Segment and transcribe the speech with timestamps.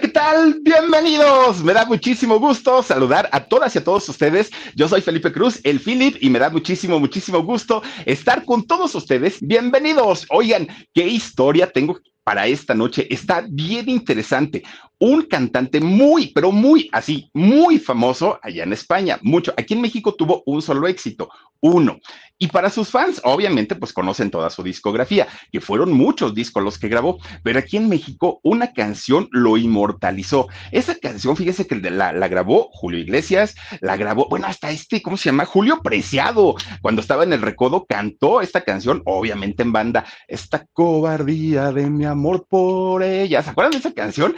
[0.00, 0.58] ¿Qué tal?
[0.62, 1.62] Bienvenidos.
[1.62, 4.50] Me da muchísimo gusto saludar a todas y a todos ustedes.
[4.74, 8.92] Yo soy Felipe Cruz, el Philip, y me da muchísimo, muchísimo gusto estar con todos
[8.96, 9.38] ustedes.
[9.40, 10.26] Bienvenidos.
[10.30, 13.06] Oigan, ¿qué historia tengo para esta noche?
[13.08, 14.64] Está bien interesante
[14.98, 19.52] un cantante muy, pero muy así, muy famoso allá en España, mucho.
[19.56, 21.28] Aquí en México tuvo un solo éxito,
[21.60, 21.98] uno.
[22.36, 26.78] Y para sus fans, obviamente, pues conocen toda su discografía, que fueron muchos discos los
[26.78, 30.48] que grabó, pero aquí en México una canción lo inmortalizó.
[30.72, 35.30] Esa canción, fíjese que la, grabó Julio Iglesias, la grabó, bueno, hasta este, ¿cómo se
[35.30, 35.44] llama?
[35.44, 41.72] Julio Preciado, cuando estaba en el recodo, cantó esta canción, obviamente en banda, esta cobardía
[41.72, 43.42] de mi amor por ella.
[43.42, 44.34] ¿Se acuerdan de esa canción?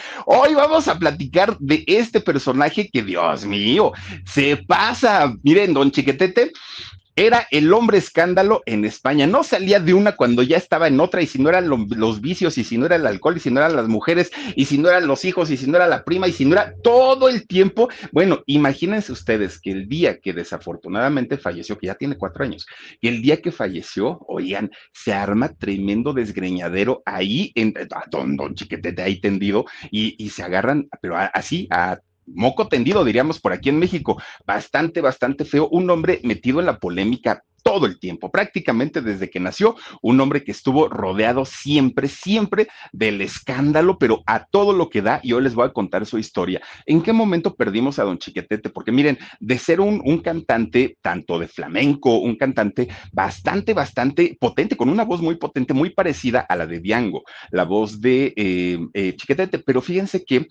[0.46, 3.90] Hoy vamos a platicar de este personaje que, Dios mío,
[4.24, 5.34] se pasa.
[5.42, 6.52] Miren, don Chiquetete
[7.16, 9.26] era el hombre escándalo en España.
[9.26, 12.58] No salía de una cuando ya estaba en otra, y si no eran los vicios,
[12.58, 14.90] y si no era el alcohol, y si no eran las mujeres, y si no
[14.90, 17.46] eran los hijos, y si no era la prima, y si no era todo el
[17.46, 17.88] tiempo.
[18.12, 22.66] Bueno, imagínense ustedes que el día que desafortunadamente falleció, que ya tiene cuatro años,
[23.00, 27.72] que el día que falleció, oigan, se arma tremendo desgreñadero ahí, en,
[28.10, 33.40] don, don Chiquetete ahí tendido, y, y se agarran, pero así, a moco tendido, diríamos
[33.40, 37.98] por aquí en México, bastante, bastante feo, un hombre metido en la polémica todo el
[37.98, 44.22] tiempo, prácticamente desde que nació, un hombre que estuvo rodeado siempre, siempre del escándalo, pero
[44.24, 46.62] a todo lo que da, y hoy les voy a contar su historia.
[46.86, 48.70] ¿En qué momento perdimos a don Chiquetete?
[48.70, 54.76] Porque miren, de ser un, un cantante tanto de flamenco, un cantante bastante, bastante potente,
[54.76, 58.78] con una voz muy potente, muy parecida a la de Diango, la voz de eh,
[58.94, 60.46] eh, Chiquetete, pero fíjense que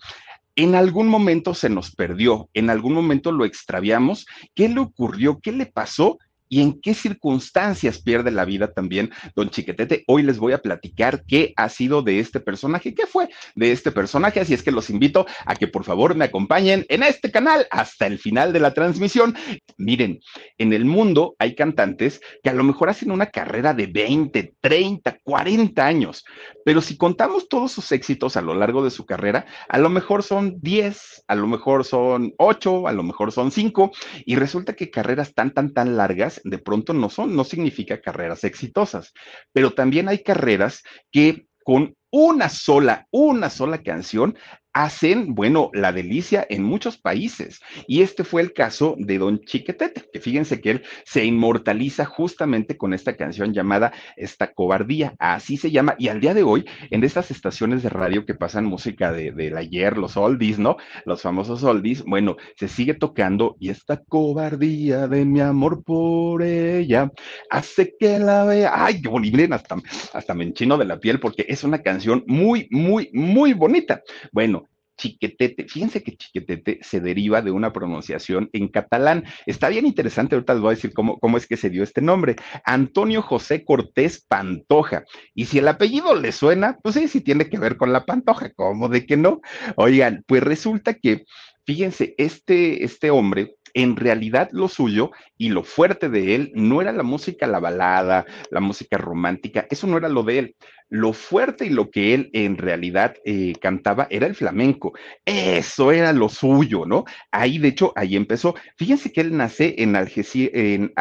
[0.56, 4.26] en algún momento se nos perdió, en algún momento lo extraviamos.
[4.54, 5.38] ¿Qué le ocurrió?
[5.40, 6.18] ¿Qué le pasó?
[6.48, 10.04] Y en qué circunstancias pierde la vida también don Chiquetete.
[10.06, 13.92] Hoy les voy a platicar qué ha sido de este personaje, qué fue de este
[13.92, 17.66] personaje, así es que los invito a que por favor me acompañen en este canal
[17.70, 19.36] hasta el final de la transmisión.
[19.76, 20.20] Miren,
[20.58, 25.18] en el mundo hay cantantes que a lo mejor hacen una carrera de 20, 30,
[25.22, 26.24] 40 años,
[26.64, 30.22] pero si contamos todos sus éxitos a lo largo de su carrera, a lo mejor
[30.22, 33.92] son 10, a lo mejor son 8, a lo mejor son 5,
[34.24, 38.44] y resulta que carreras tan, tan, tan largas de pronto no son, no significa carreras
[38.44, 39.12] exitosas,
[39.52, 44.36] pero también hay carreras que con una sola, una sola canción
[44.76, 47.60] hacen, bueno, la delicia en muchos países.
[47.86, 52.76] Y este fue el caso de Don Chiquetete, que fíjense que él se inmortaliza justamente
[52.76, 55.94] con esta canción llamada Esta Cobardía, así se llama.
[55.98, 59.56] Y al día de hoy, en estas estaciones de radio que pasan música de, del
[59.56, 60.76] ayer, los oldies, ¿no?
[61.06, 67.10] Los famosos oldies, bueno, se sigue tocando y esta cobardía de mi amor por ella
[67.48, 68.72] hace que la vea.
[68.74, 69.76] Ay, qué bonito, hasta,
[70.12, 71.95] hasta me enchino de la piel porque es una canción
[72.26, 74.02] muy, muy, muy bonita.
[74.32, 75.66] Bueno, Chiquetete.
[75.68, 79.24] Fíjense que Chiquetete se deriva de una pronunciación en catalán.
[79.46, 82.00] Está bien interesante, ahorita les voy a decir cómo, cómo es que se dio este
[82.00, 82.36] nombre.
[82.64, 85.04] Antonio José Cortés Pantoja.
[85.34, 88.50] Y si el apellido le suena, pues sí, sí tiene que ver con la Pantoja,
[88.54, 89.40] ¿cómo de que no?
[89.76, 91.24] Oigan, pues resulta que,
[91.66, 96.92] fíjense, este, este hombre en realidad lo suyo y lo fuerte de él no era
[96.92, 100.56] la música, la balada, la música romántica, eso no era lo de él.
[100.88, 104.94] Lo fuerte y lo que él en realidad eh, cantaba era el flamenco.
[105.26, 107.04] Eso era lo suyo, ¿no?
[107.30, 108.54] Ahí, de hecho, ahí empezó.
[108.78, 110.92] Fíjense que él nace en Algeciras, en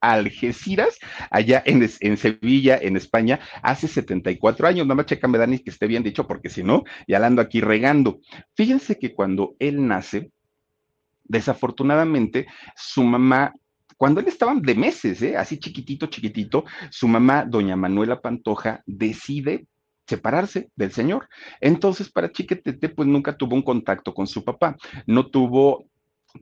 [0.00, 0.98] Algeciras,
[1.30, 4.86] allá en, en, Sevilla, en España, hace 74 años.
[4.86, 7.60] Nada más chécame, Dani, que esté bien dicho, porque si no, ya la ando aquí
[7.60, 8.20] regando.
[8.54, 10.30] Fíjense que cuando él nace,
[11.30, 12.46] desafortunadamente,
[12.76, 13.52] su mamá
[13.96, 15.36] cuando él estaba de meses, ¿eh?
[15.36, 19.66] así chiquitito, chiquitito, su mamá, doña Manuela Pantoja, decide
[20.06, 21.28] separarse del señor.
[21.60, 24.74] Entonces, para Chiquetete, pues nunca tuvo un contacto con su papá,
[25.06, 25.84] no tuvo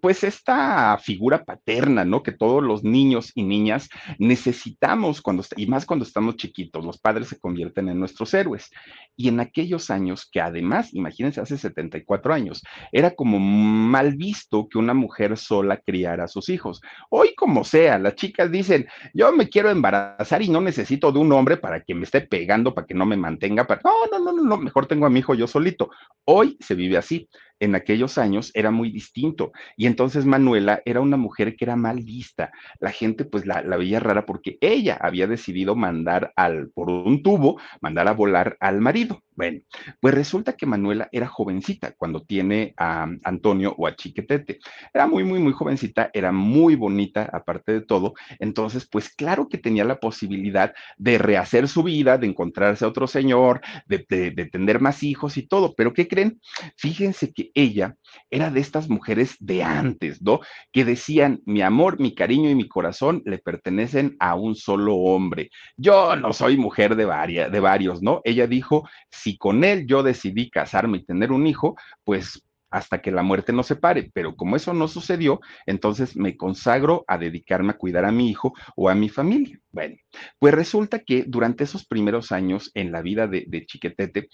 [0.01, 2.23] pues esta figura paterna, ¿no?
[2.23, 3.89] Que todos los niños y niñas
[4.19, 8.71] necesitamos cuando, y más cuando estamos chiquitos, los padres se convierten en nuestros héroes.
[9.17, 12.63] Y en aquellos años, que además, imagínense, hace 74 años,
[12.93, 16.81] era como mal visto que una mujer sola criara a sus hijos.
[17.11, 21.33] Hoy como sea, las chicas dicen, yo me quiero embarazar y no necesito de un
[21.33, 23.81] hombre para que me esté pegando, para que no me mantenga, para...
[23.85, 25.91] No, no, no, no, no, mejor tengo a mi hijo yo solito.
[26.25, 27.29] Hoy se vive así
[27.61, 29.53] en aquellos años era muy distinto.
[29.77, 32.53] Y entonces Manuela era una mujer que era mal vista.
[32.81, 37.61] La gente pues la, veía rara porque ella había decidido mandar al, por un tubo,
[37.81, 39.23] mandar a volar al marido.
[39.39, 39.61] Bueno,
[40.01, 44.59] pues resulta que Manuela era jovencita cuando tiene a Antonio o a Chiquetete.
[44.93, 48.15] Era muy, muy, muy jovencita, era muy bonita aparte de todo.
[48.41, 53.07] Entonces, pues claro que tenía la posibilidad de rehacer su vida, de encontrarse a otro
[53.07, 55.73] señor, de, de tener más hijos y todo.
[55.77, 56.41] Pero ¿qué creen?
[56.77, 57.95] Fíjense que ella
[58.31, 60.41] era de estas mujeres de antes, ¿no?
[60.73, 65.51] Que decían, mi amor, mi cariño y mi corazón le pertenecen a un solo hombre.
[65.77, 67.07] Yo no soy mujer de,
[67.51, 68.21] de varios, ¿no?
[68.25, 73.11] Ella dijo, si con él yo decidí casarme y tener un hijo, pues hasta que
[73.11, 77.79] la muerte nos separe, pero como eso no sucedió, entonces me consagro a dedicarme a
[77.79, 79.59] cuidar a mi hijo o a mi familia.
[79.71, 79.97] Bueno,
[80.39, 84.29] pues resulta que durante esos primeros años en la vida de, de Chiquetete,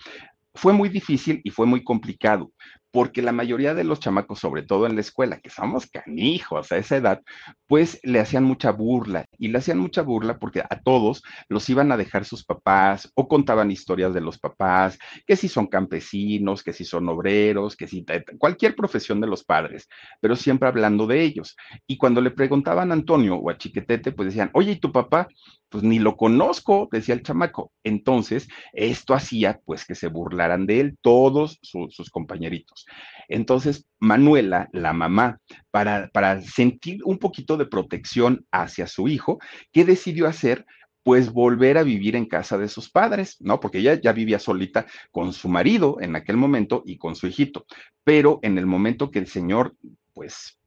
[0.55, 2.53] fue muy difícil y fue muy complicado,
[2.95, 6.77] porque la mayoría de los chamacos, sobre todo en la escuela, que somos canijos a
[6.77, 7.23] esa edad,
[7.67, 11.91] pues le hacían mucha burla y le hacían mucha burla porque a todos los iban
[11.91, 14.97] a dejar sus papás o contaban historias de los papás,
[15.27, 18.07] que si son campesinos, que si son obreros, que si
[18.39, 19.89] cualquier profesión de los padres,
[20.21, 21.57] pero siempre hablando de ellos.
[21.89, 25.27] Y cuando le preguntaban a Antonio o a Chiquetete, pues decían, oye, ¿y tu papá?
[25.69, 27.73] Pues ni lo conozco, decía el chamaco.
[27.83, 32.84] Entonces, esto hacía pues que se burlaran de él todos sus compañeritos.
[33.29, 35.39] Entonces, Manuela, la mamá,
[35.71, 39.39] para, para sentir un poquito de protección hacia su hijo,
[39.73, 40.67] ¿qué decidió hacer?
[41.05, 43.61] pues volver a vivir en casa de sus padres, ¿no?
[43.61, 47.67] Porque ella ya vivía solita con su marido en aquel momento y con su hijito.
[48.05, 49.77] Pero en el momento que el señor,
[50.15, 50.59] pues,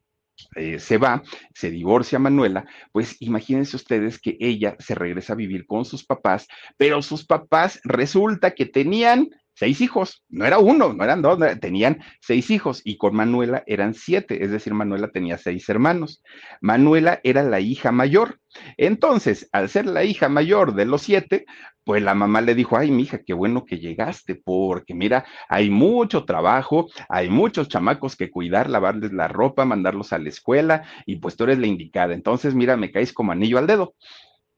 [0.55, 1.23] eh, se va,
[1.55, 6.47] se divorcia Manuela, pues imagínense ustedes que ella se regresa a vivir con sus papás,
[6.77, 12.00] pero sus papás resulta que tenían seis hijos, no era uno, no eran dos, tenían
[12.21, 16.21] seis hijos y con Manuela eran siete, es decir, Manuela tenía seis hermanos.
[16.62, 18.39] Manuela era la hija mayor.
[18.77, 21.45] Entonces, al ser la hija mayor de los siete,
[21.83, 26.24] pues la mamá le dijo, ay, mija, qué bueno que llegaste, porque mira, hay mucho
[26.25, 31.36] trabajo, hay muchos chamacos que cuidar, lavarles la ropa, mandarlos a la escuela, y pues
[31.36, 32.13] tú eres la indicada.
[32.13, 33.95] Entonces, mira, me caes como anillo al dedo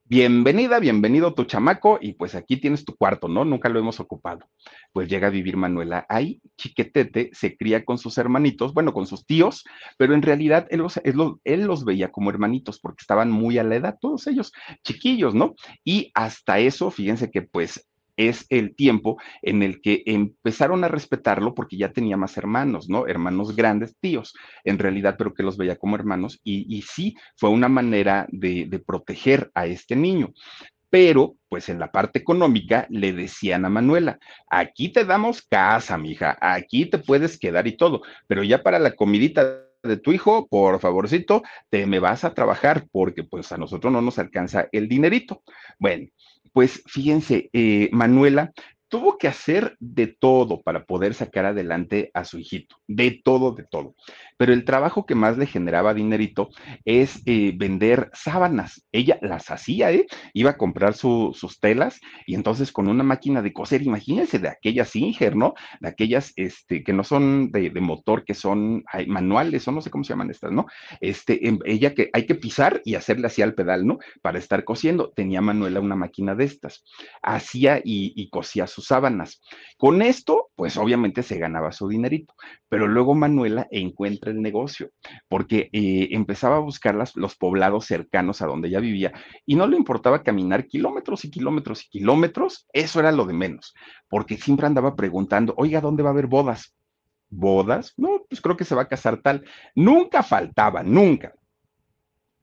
[0.10, 3.46] bienvenida, bienvenido tu chamaco y pues aquí tienes tu cuarto, ¿no?
[3.46, 4.50] Nunca lo hemos ocupado.
[4.92, 9.28] Pues llega a vivir Manuela ahí, chiquetete, se cría con sus hermanitos, bueno, con sus
[9.28, 9.64] tíos,
[9.98, 13.76] pero en realidad él los, él los, veía como hermanitos porque estaban muy a la
[13.76, 14.52] edad, todos ellos
[14.84, 15.54] chiquillos, ¿no?
[15.84, 17.88] Y hasta eso, fíjense que pues
[18.20, 23.08] es el tiempo en el que empezaron a respetarlo porque ya tenía más hermanos, ¿no?
[23.08, 24.36] Hermanos grandes, tíos,
[24.66, 28.80] en realidad, pero que los veía como hermanos y, sí, fue una manera de, de
[28.80, 30.34] proteger a este niño
[30.92, 34.18] pero pues en la parte económica le decían a Manuela,
[34.50, 38.96] aquí te damos casa, mija, aquí te puedes quedar y todo, pero ya para la
[38.96, 43.92] comidita de tu hijo, por favorcito, te me vas a trabajar porque pues a nosotros
[43.94, 45.44] no nos alcanza el dinerito.
[45.78, 46.08] Bueno,
[46.54, 48.52] pues fíjense, eh, Manuela
[48.90, 53.64] tuvo que hacer de todo para poder sacar adelante a su hijito, de todo, de
[53.64, 53.96] todo.
[54.40, 56.48] Pero el trabajo que más le generaba dinerito
[56.86, 58.88] es eh, vender sábanas.
[58.94, 60.06] Ella las hacía, ¿eh?
[60.34, 64.92] Iba a comprar sus telas y entonces con una máquina de coser, imagínense de aquellas
[64.92, 65.56] Singer, ¿no?
[65.82, 70.06] De aquellas este, que no son de, motor, que son manuales, o no sé cómo
[70.06, 70.68] se llaman estas, ¿no?
[71.02, 74.00] Este, em, ella que hay que pisar y hacerle así al pedal, ¿no?
[74.22, 75.12] Para estar cosiendo.
[75.14, 76.86] Tenía Manuela una máquina de estas.
[77.22, 79.42] Hacía y, y cosía sus sábanas.
[79.78, 82.34] Con esto, pues obviamente se ganaba su dinerito,
[82.70, 84.92] pero luego Manuela encuentra el negocio,
[85.28, 89.14] porque eh, empezaba a buscar los poblados cercanos a donde ella vivía
[89.46, 93.74] y no le importaba caminar kilómetros y kilómetros y kilómetros, eso era lo de menos,
[94.10, 96.76] porque siempre andaba preguntando, oiga, ¿dónde va a haber bodas?
[97.30, 97.94] ¿Bodas?
[97.98, 99.46] No, pues creo que se va a casar tal.
[99.76, 101.34] Nunca faltaba, nunca.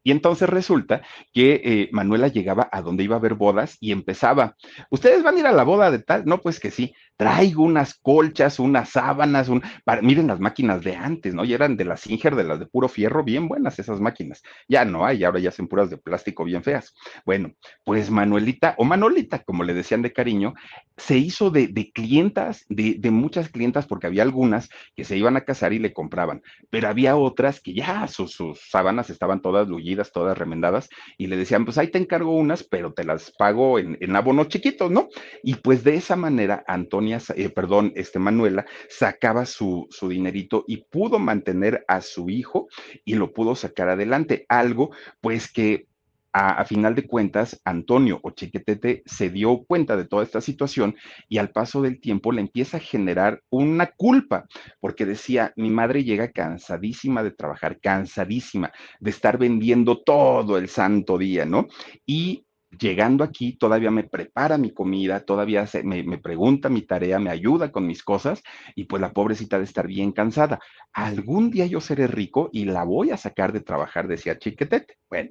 [0.06, 1.02] Y entonces resulta
[1.32, 4.54] que eh, Manuela llegaba a donde iba a haber bodas y empezaba,
[4.88, 6.24] ¿ustedes van a ir a la boda de tal?
[6.26, 9.50] No, pues que sí, traigo unas colchas, unas sábanas,
[10.02, 11.44] miren las máquinas de antes, ¿no?
[11.44, 14.42] Y eran de la Singer, de las de puro fierro, bien buenas esas máquinas.
[14.68, 16.94] Ya no hay, ahora ya son puras de plástico bien feas.
[17.24, 17.52] Bueno,
[17.84, 20.54] pues Manuelita, o Manolita, como le decían de cariño,
[20.96, 25.42] se hizo de, clientas, de, de muchas clientas, porque había algunas que se iban a
[25.42, 30.12] casar y le compraban, pero había otras que ya sus, sus sábanas estaban todas lullidas
[30.12, 33.96] todas remendadas, y le decían, pues ahí te encargo unas, pero te las pago en,
[34.00, 35.08] en abonos chiquitos, ¿no?
[35.42, 36.64] Y pues de esa manera,
[37.06, 42.68] Eh, perdón, este Manuela, sacaba su, su dinerito y pudo mantener a su hijo
[43.04, 45.86] y lo pudo sacar adelante, algo pues que
[46.38, 50.94] a, final de cuentas, Antonio o Chiquetete se dio cuenta de toda esta situación
[51.30, 54.44] y al paso del tiempo le empieza a generar una culpa,
[54.78, 58.70] porque decía, mi madre llega cansadísima de trabajar, cansadísima
[59.00, 61.68] de estar vendiendo todo el santo día, ¿no?
[62.04, 67.72] Y llegando aquí, todavía me prepara mi comida, todavía me, pregunta mi tarea, me ayuda
[67.72, 68.42] con mis cosas,
[68.74, 70.60] y pues la pobrecita de estar bien cansada.
[70.92, 74.98] Algún día yo seré rico y la voy a sacar de trabajar, decía Chiquetete.
[75.08, 75.30] Bueno,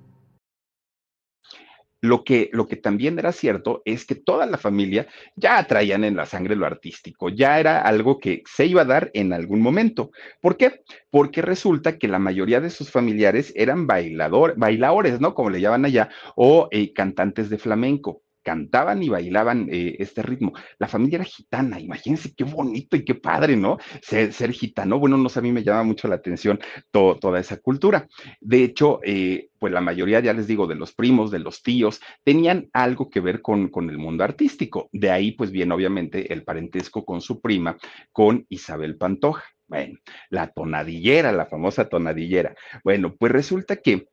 [2.01, 6.15] Lo que, lo que también era cierto es que toda la familia ya traían en
[6.15, 10.11] la sangre lo artístico, ya era algo que se iba a dar en algún momento.
[10.41, 10.81] ¿Por qué?
[11.11, 15.35] Porque resulta que la mayoría de sus familiares eran bailador, bailadores, ¿no?
[15.35, 20.53] Como le llaman allá, o eh, cantantes de flamenco cantaban y bailaban eh, este ritmo.
[20.79, 23.77] La familia era gitana, imagínense qué bonito y qué padre, ¿no?
[24.01, 26.59] Ser, gitano, bueno, no sé, a mí me llama mucho la atención
[26.91, 28.07] toda esa cultura.
[28.39, 32.01] De hecho, eh, pues la mayoría, ya les digo, de los primos, de los tíos,
[32.23, 34.89] tenían algo que ver con, con el mundo artístico.
[34.91, 37.77] De ahí, pues viene obviamente el parentesco con su prima,
[38.11, 39.43] con Isabel Pantoja.
[39.67, 42.55] Bueno, la tonadillera, la famosa tonadillera.
[42.83, 44.07] Bueno, pues resulta que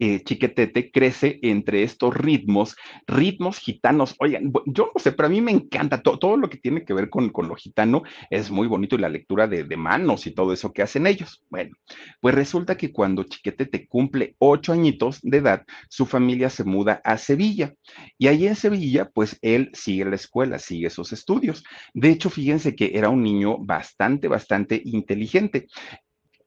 [0.00, 2.74] eh, Chiquetete crece entre estos ritmos,
[3.06, 4.16] ritmos gitanos.
[4.18, 7.10] Oigan, yo no sé, pero a mí me encanta todo lo que tiene que ver
[7.10, 10.72] con, lo gitano, es muy bonito y la lectura de, de, manos y todo eso
[10.72, 11.44] que hacen ellos.
[11.50, 11.76] Bueno,
[12.20, 17.18] pues resulta que cuando Chiquetete cumple ocho añitos de edad, su familia se muda a
[17.18, 17.74] Sevilla
[18.18, 21.62] y ahí en Sevilla, pues él sigue la escuela, sigue sus estudios.
[21.92, 25.66] De hecho, fíjense que era un niño bastante, bastante inteligente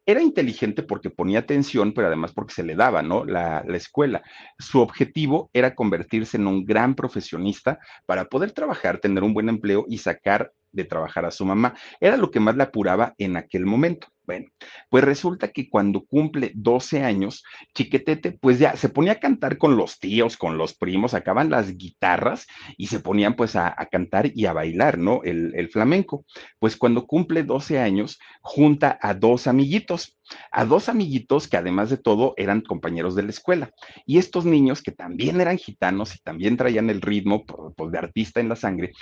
[0.05, 3.25] era inteligente porque ponía atención, pero además porque se le daba, ¿no?
[3.25, 4.21] La, la, escuela.
[4.59, 9.85] Su objetivo era convertirse en un gran profesionista para poder trabajar, tener un buen empleo
[9.87, 11.73] y sacar de trabajar a su mamá.
[11.99, 14.07] Era lo que más le apuraba en aquel momento.
[14.25, 14.47] Bueno,
[14.89, 19.75] pues resulta que cuando cumple 12 años, Chiquetete, pues ya se ponía a cantar con
[19.75, 24.45] los tíos, con los primos, sacaban las guitarras y se ponían pues a, cantar y
[24.45, 25.21] a bailar, ¿no?
[25.23, 26.25] El, el, flamenco.
[26.59, 30.17] Pues cuando cumple 12 años, junta a dos amiguitos,
[30.51, 33.71] a dos amiguitos que además de todo eran compañeros de la escuela.
[34.05, 38.39] Y estos niños que también eran gitanos y también traían el ritmo pues, de artista
[38.39, 38.93] en la sangre,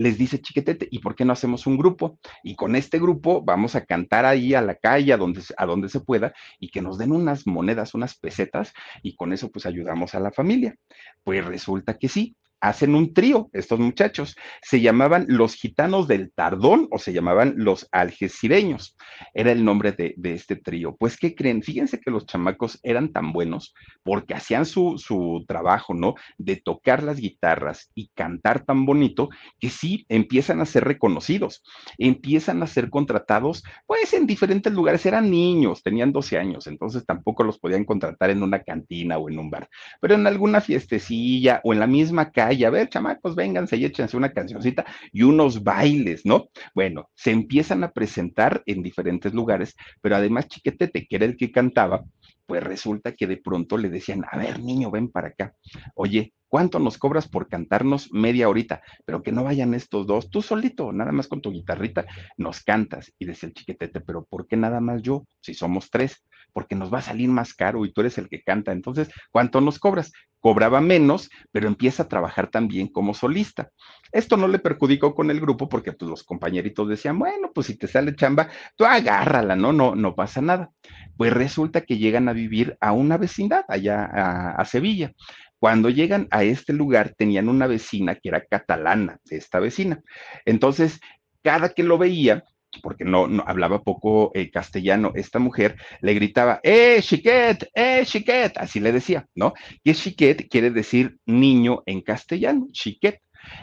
[0.00, 2.18] les dice Chiquetete, ¿y por qué no hacemos un grupo?
[2.42, 5.90] Y con este grupo vamos a cantar ahí a la calle, a donde, a donde
[5.90, 10.14] se pueda, y que nos den unas monedas, unas pesetas, y con eso pues ayudamos
[10.14, 10.74] a la familia.
[11.22, 14.36] Pues resulta que sí, hacen un trío, estos muchachos.
[14.62, 18.96] Se llamaban los gitanos del Tardón o se llamaban los algecireños.
[19.34, 20.96] Era el nombre de, este trío.
[20.96, 21.62] Pues, ¿qué creen?
[21.62, 26.14] Fíjense que los chamacos eran tan buenos porque hacían su, su trabajo, ¿no?
[26.38, 31.62] De tocar las guitarras y cantar tan bonito que sí empiezan a ser reconocidos,
[31.98, 35.06] empiezan a ser contratados, pues en diferentes lugares.
[35.06, 39.38] Eran niños, tenían 12 años, entonces tampoco los podían contratar en una cantina o en
[39.38, 39.68] un bar,
[40.00, 43.84] pero en alguna fiestecilla o en la misma calle y a ver, chamacos, vénganse y
[43.84, 46.48] échense una cancioncita y unos bailes, ¿no?
[46.74, 51.50] Bueno, se empiezan a presentar en diferentes lugares, pero además Chiquetete, que era el que
[51.50, 52.04] cantaba,
[52.50, 55.54] pues resulta que de pronto le decían, a ver, niño, ven para acá.
[55.94, 58.82] Oye, ¿cuánto nos cobras por cantarnos media horita?
[59.04, 62.06] Pero que no vayan estos dos, tú solito, nada más con tu guitarrita,
[62.38, 63.12] nos cantas.
[63.20, 65.26] Y decía el chiquetete, pero ¿por qué nada más yo?
[65.40, 68.42] Si somos tres, porque nos va a salir más caro y tú eres el que
[68.42, 68.72] canta.
[68.72, 70.12] Entonces, ¿cuánto nos cobras?
[70.40, 73.70] cobraba menos, pero empieza a trabajar también como solista.
[74.10, 77.76] Esto no le perjudicó con el grupo porque pues, los compañeritos decían, bueno, pues si
[77.76, 79.72] te sale chamba, tú agárrala, ¿no?
[79.72, 80.70] No, no pasa nada.
[81.16, 85.12] Pues resulta que llegan a vivir a una vecindad allá a, Sevilla.
[85.58, 90.00] Cuando llegan a este lugar tenían una vecina que era catalana, esta vecina.
[90.46, 91.00] Entonces,
[91.42, 92.44] cada que lo veía,
[92.82, 97.68] porque no, no hablaba poco eh, castellano, esta mujer le gritaba, ¡eh, chiquet!
[97.74, 98.56] ¡eh, chiquet!
[98.56, 99.52] Así le decía, ¿no?
[99.82, 103.20] Y chiquet quiere decir niño en castellano, chiquet.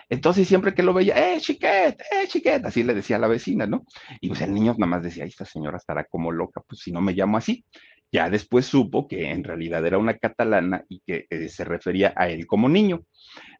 [0.09, 1.99] Entonces, siempre que lo veía, ¡eh, chiquet!
[1.99, 2.65] ¡eh, chiquet!
[2.65, 3.85] Así le decía a la vecina, ¿no?
[4.21, 7.01] Y pues el niño nada más decía, esta señora estará como loca, pues si no
[7.01, 7.65] me llamo así.
[8.11, 12.29] Ya después supo que en realidad era una catalana y que eh, se refería a
[12.29, 13.01] él como niño.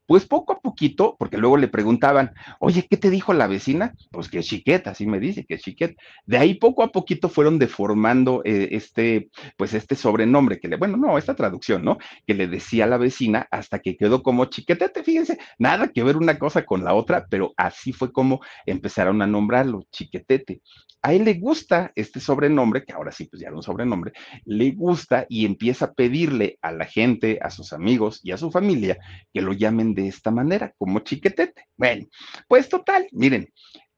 [0.08, 3.94] Pues poco a poquito, porque luego le preguntaban, oye, ¿qué te dijo la vecina?
[4.12, 6.02] Pues que chiqueta, así me dice, que chiqueta.
[6.26, 10.98] De ahí poco a poquito fueron deformando eh, este, pues este sobrenombre que le, bueno,
[10.98, 11.98] no, esta traducción, ¿no?
[12.26, 16.40] Que le decía la vecina hasta que quedó como chiquetete, fíjense, nada que ver una
[16.40, 20.62] cosa con la otra, pero así fue como empezaron a nombrarlo, chiquetete
[21.02, 24.14] a él le gusta este sobrenombre, que ahora sí, pues ya era un sobrenombre,
[24.46, 28.52] le gusta y empieza a pedirle a la gente, a sus amigos y a su
[28.52, 28.98] familia
[29.34, 31.66] que lo llamen de esta manera, como chiquetete.
[31.75, 32.06] Bueno,
[32.48, 33.50] pues total, miren,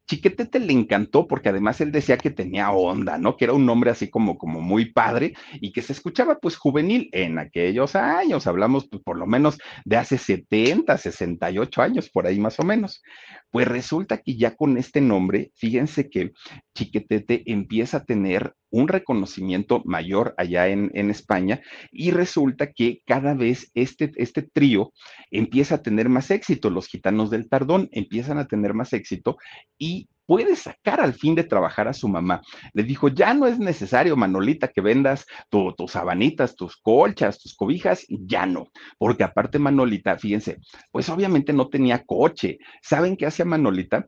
[0.10, 3.38] Chiquetete le encantó porque además él decía que tenía onda, ¿no?
[3.38, 7.10] Que era un nombre así como, como muy padre y que se escuchaba pues juvenil
[7.12, 12.40] en aquellos años, hablamos pues por lo menos de hace 70, 68 años, por ahí
[12.40, 13.04] más o menos.
[13.52, 16.34] Pues resulta que ya con este nombre, fíjense que
[16.76, 23.72] Chiquetete empieza a tener un reconocimiento mayor allá en, España y resulta que cada vez
[23.74, 24.94] este, este trío
[25.32, 29.38] empieza a tener más éxito, los gitanos del Tardón empiezan a tener más éxito
[29.80, 32.44] y puede sacar al fin de trabajar a su mamá.
[32.74, 38.06] Le dijo, ya no es necesario, Manolita, que vendas tus sabanitas, tus colchas, tus cobijas,
[38.08, 38.68] ya no,
[39.00, 40.60] porque aparte Manolita, fíjense,
[40.92, 42.60] pues obviamente no tenía coche.
[42.80, 44.08] ¿Saben qué hacía Manolita?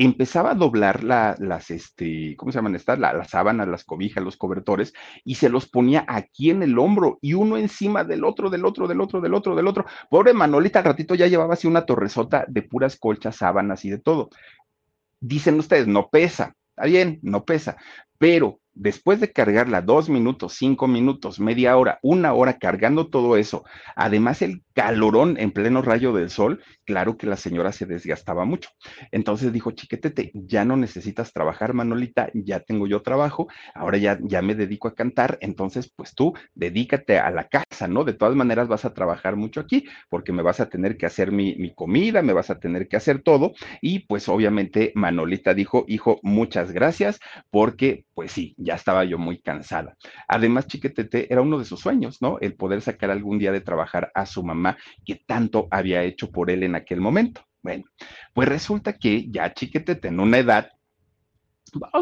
[0.00, 3.00] empezaba a doblar las, este, ¿cómo se llaman estas?
[3.00, 7.34] las sábanas, las cobijas, los cobertores, y se los ponía aquí en el hombro, y
[7.34, 9.86] uno encima del otro, del otro, del otro, del otro, del otro.
[10.08, 13.98] Pobre Manolita, al ratito ya llevaba así una torresota de puras colchas, sábanas y de
[13.98, 14.30] todo.
[15.20, 17.76] Dicen ustedes, no pesa, está bien, no pesa,
[18.18, 23.64] pero después de cargarla dos minutos, cinco minutos, media hora, una hora cargando todo eso,
[23.96, 28.70] además el calorón en pleno rayo del sol, claro que la señora se desgastaba mucho.
[29.10, 34.40] Entonces dijo, chiquetete, ya no necesitas trabajar, Manolita, ya tengo yo trabajo, ahora ya, ya
[34.42, 38.04] me dedico a cantar, entonces pues tú dedícate a la casa, ¿no?
[38.04, 41.32] De todas maneras vas a trabajar mucho aquí porque me vas a tener que hacer
[41.32, 45.84] mi, mi comida, me vas a tener que hacer todo y pues obviamente Manolita dijo,
[45.88, 47.18] hijo, muchas gracias
[47.50, 49.96] porque pues sí, ya estaba yo muy cansada.
[50.28, 52.38] Además, Chiquetete era uno de sus sueños, ¿no?
[52.40, 56.50] El poder sacar algún día de trabajar a su mamá que tanto había hecho por
[56.50, 57.42] él en aquel momento.
[57.62, 57.84] Bueno,
[58.34, 60.70] pues resulta que ya Chiquetete en una edad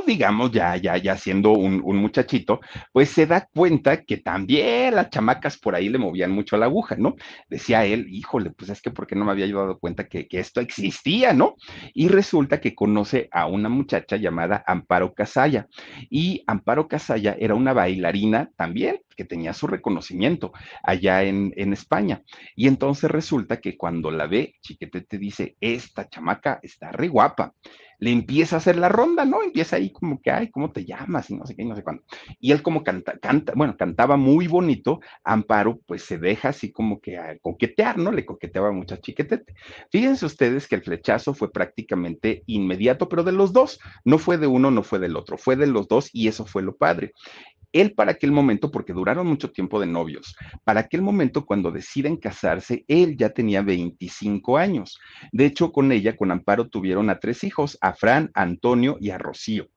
[0.07, 2.61] digamos, ya, ya, ya siendo un, muchachito,
[2.93, 6.97] pues se da cuenta que también las chamacas por ahí le movían mucho la aguja,
[6.97, 7.17] ¿no?
[7.49, 10.61] Decía él, híjole, pues es que porque no me había dado cuenta que, que, esto
[10.61, 11.57] existía, ¿no?
[11.95, 15.67] Y resulta que conoce a una muchacha llamada Amparo Casaya.
[16.11, 20.53] Y Amparo Casaya era una bailarina también que tenía su reconocimiento
[20.83, 22.23] allá en, en España.
[22.55, 27.55] Y entonces resulta que cuando la ve, Chiquete te dice, esta chamaca está re guapa
[27.99, 29.43] le empieza a hacer la ronda, ¿no?
[29.43, 31.31] Empieza ahí como que, ay, ¿cómo te llamas?
[31.31, 32.03] Y no sé qué, no sé cuándo.
[32.41, 37.01] Y él como canta, canta, bueno, cantaba muy bonito, Amparo pues se deja así como
[37.01, 38.13] que a coquetear, ¿no?
[38.13, 39.55] Le coqueteaba mucho a Chiquetete.
[39.91, 44.47] Fíjense ustedes que el flechazo fue prácticamente inmediato, pero de los dos, no fue de
[44.47, 47.13] uno, no fue del otro, fue de los dos y eso fue lo padre.
[47.81, 50.35] Él para aquel momento, porque duraron mucho tiempo de novios,
[50.65, 54.99] para aquel momento cuando deciden casarse, él ya tenía 25 años.
[55.33, 59.11] De hecho, con ella, con Amparo, tuvieron a tres hijos, a Fran, a Antonio y
[59.11, 59.69] a Rocío.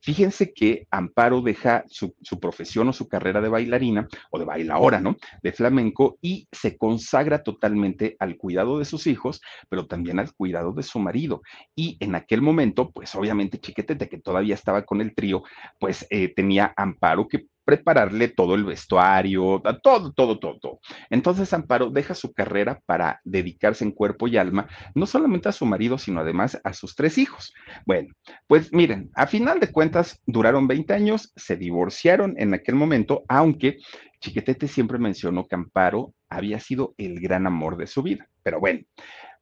[0.00, 5.16] Fíjense que Amparo deja su, profesión o su carrera de bailarina o de bailaora, ¿no?
[5.42, 10.72] De flamenco y se consagra totalmente al cuidado de sus hijos, pero también al cuidado
[10.72, 11.42] de su marido.
[11.74, 15.42] Y en aquel momento, pues obviamente Chiquetete, que todavía estaba con el trío,
[15.78, 20.80] pues eh, tenía Amparo que prepararle todo el vestuario, todo, todo, todo, todo.
[21.10, 25.66] Entonces Amparo deja su carrera para dedicarse en cuerpo y alma, no solamente a su
[25.66, 27.52] marido, sino además a sus tres hijos.
[27.86, 28.12] Bueno,
[28.46, 33.78] pues miren, a final de cuentas duraron 20 años, se divorciaron en aquel momento, aunque
[34.20, 38.28] Chiquetete siempre mencionó que Amparo había sido el gran amor de su vida.
[38.42, 38.80] Pero bueno,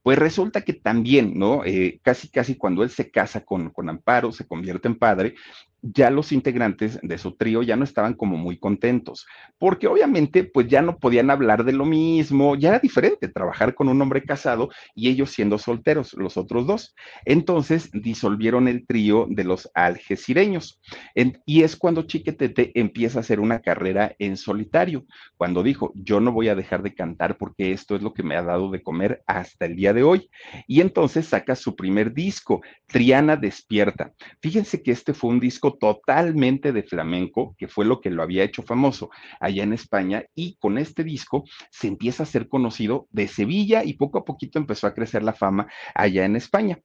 [0.03, 1.65] pues resulta que también, ¿no?
[1.65, 5.35] Eh, casi, casi cuando él se casa con, con Amparo, se convierte en padre,
[5.83, 9.27] ya los integrantes de su trío ya no estaban como muy contentos,
[9.59, 13.89] porque obviamente pues ya no podían hablar de lo mismo, ya era diferente trabajar con
[13.89, 16.95] un hombre casado y ellos siendo solteros, los otros dos.
[17.25, 20.81] Entonces disolvieron el trío de los algecireños
[21.45, 25.05] y es cuando Chiquetete empieza a hacer una carrera en solitario,
[25.37, 28.37] cuando dijo, yo no voy a dejar de cantar porque esto es lo que me
[28.37, 30.31] ha dado de comer hasta el día de hoy.
[30.69, 34.13] Y entonces saca su primer disco, Triana Despierta.
[34.41, 38.45] Fíjense que este fue un disco totalmente de flamenco, que fue lo que lo había
[38.45, 43.29] hecho famoso allá en España, y con este disco se empieza a ser conocido de
[43.29, 46.79] Sevilla y poco a poquito empezó a crecer la fama allá en España.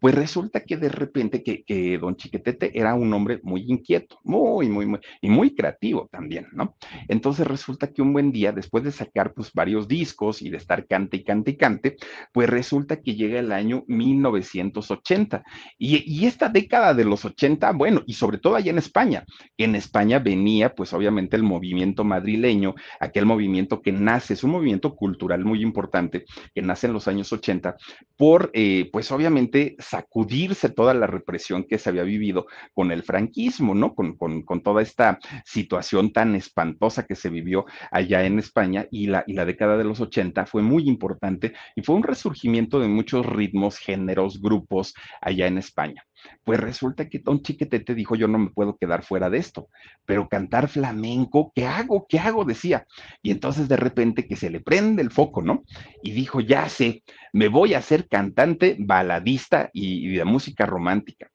[0.00, 4.86] Pues resulta que de repente que, don Chiquetete era un hombre muy inquieto, muy, muy,
[4.86, 6.76] muy, y muy creativo también, ¿no?
[7.08, 10.86] Entonces resulta que un buen día, después de sacar pues varios discos y de estar
[10.86, 11.96] cante y cante y cante,
[12.32, 15.44] pues resulta que llega el año 1980.
[15.78, 19.24] Y, y esta década de los 80, bueno, y sobre todo allá en España,
[19.56, 24.94] en España venía pues obviamente el movimiento madrileño, aquel movimiento que nace, es un movimiento
[24.94, 27.76] cultural muy importante, que nace en los años 80,
[28.16, 33.74] por eh, pues obviamente sacudirse toda la represión que se había vivido con el franquismo,
[33.74, 33.94] ¿no?
[33.94, 39.24] Con, con, toda esta situación tan espantosa que se vivió allá en España y la,
[39.26, 43.26] y la década de los 80 fue muy importante y fue un resurgimiento de muchos
[43.26, 46.04] ritmos, géneros, grupos allá en España.
[46.44, 49.68] Pues resulta que Don Chiquetete dijo, yo no me puedo quedar fuera de esto,
[50.04, 52.06] pero cantar flamenco, ¿qué hago?
[52.08, 52.44] ¿Qué hago?
[52.44, 52.86] Decía.
[53.22, 55.62] Y entonces de repente que se le prende el foco, ¿no?
[56.02, 57.02] Y dijo, ya sé,
[57.32, 61.30] me voy a ser cantante baladista y, y de música romántica.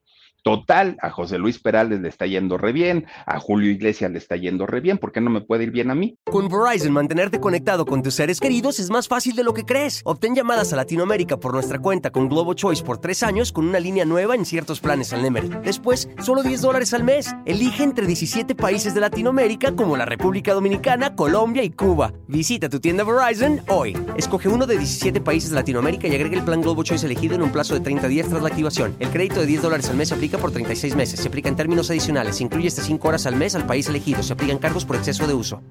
[0.45, 4.35] Total, a José Luis Perales le está yendo re bien, a Julio Iglesias le está
[4.35, 6.19] yendo re bien, ¿por qué no me puede ir bien a mí?
[6.25, 10.03] Con Verizon, mantenerte conectado con tus seres queridos es más fácil de lo que crees.
[10.05, 13.79] Obtén llamadas a Latinoamérica por nuestra cuenta con Globo Choice por tres años con una
[13.79, 15.49] línea nueva en ciertos planes al Nemery.
[15.63, 17.35] Después, solo 10 dólares al mes.
[17.47, 22.13] Elige entre 17 países de Latinoamérica como la República Dominicana, Colombia y Cuba.
[22.27, 23.97] Visita tu tienda Verizon hoy.
[24.15, 27.41] Escoge uno de 17 países de Latinoamérica y agrega el plan Globo Choice elegido en
[27.41, 28.95] un plazo de 30 días tras la activación.
[28.99, 31.19] El crédito de 10 dólares al mes se aplica por 36 meses.
[31.19, 32.37] Se aplica en términos adicionales.
[32.37, 34.21] Se incluye hasta 5 horas al mes al país elegido.
[34.23, 35.61] Se aplican cargos por exceso de uso.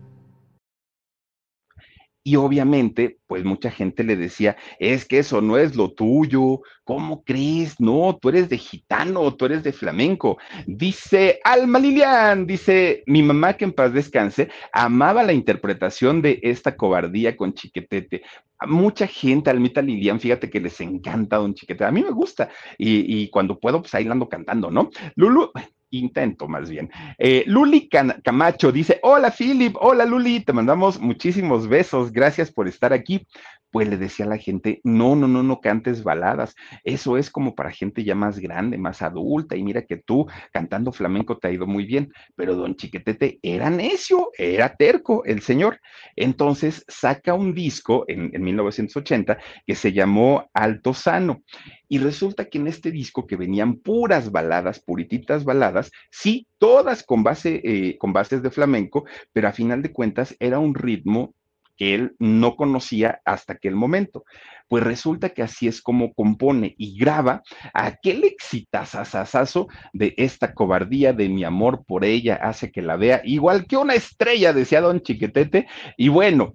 [2.26, 7.22] Y obviamente, pues mucha gente le decía, es que eso no es lo tuyo, ¿cómo
[7.22, 7.78] crees?
[7.78, 10.38] No, tú eres de gitano, tú eres de flamenco.
[10.66, 16.76] Dice Alma Lilian, dice, mi mamá que en paz descanse, amaba la interpretación de esta
[16.76, 18.22] cobardía con Chiquetete.
[18.66, 23.22] Mucha gente, Almita Lilian, fíjate que les encanta Don Chiquetete, a mí me gusta, y,
[23.22, 24.88] y cuando puedo, pues ahí la ando cantando, ¿no?
[25.16, 25.50] Lulu,
[25.98, 26.90] intento más bien.
[27.18, 32.92] Eh, Luli Camacho dice, hola Philip, hola Luli, te mandamos muchísimos besos, gracias por estar
[32.92, 33.26] aquí.
[33.74, 37.56] Pues le decía a la gente, no, no, no, no cantes baladas, eso es como
[37.56, 41.50] para gente ya más grande, más adulta, y mira que tú cantando flamenco te ha
[41.50, 45.80] ido muy bien, pero don Chiquetete era necio, era terco el señor.
[46.14, 51.42] Entonces saca un disco en, en 1980 que se llamó Alto Sano.
[51.88, 57.24] Y resulta que en este disco que venían puras baladas, purititas baladas, sí, todas con,
[57.24, 61.34] base, eh, con bases de flamenco, pero a final de cuentas era un ritmo
[61.76, 64.24] que él no conocía hasta aquel momento.
[64.68, 71.28] Pues resulta que así es como compone y graba aquel exitazazazazo de esta cobardía de
[71.28, 75.66] mi amor por ella hace que la vea igual que una estrella, decía don Chiquetete.
[75.96, 76.54] Y bueno,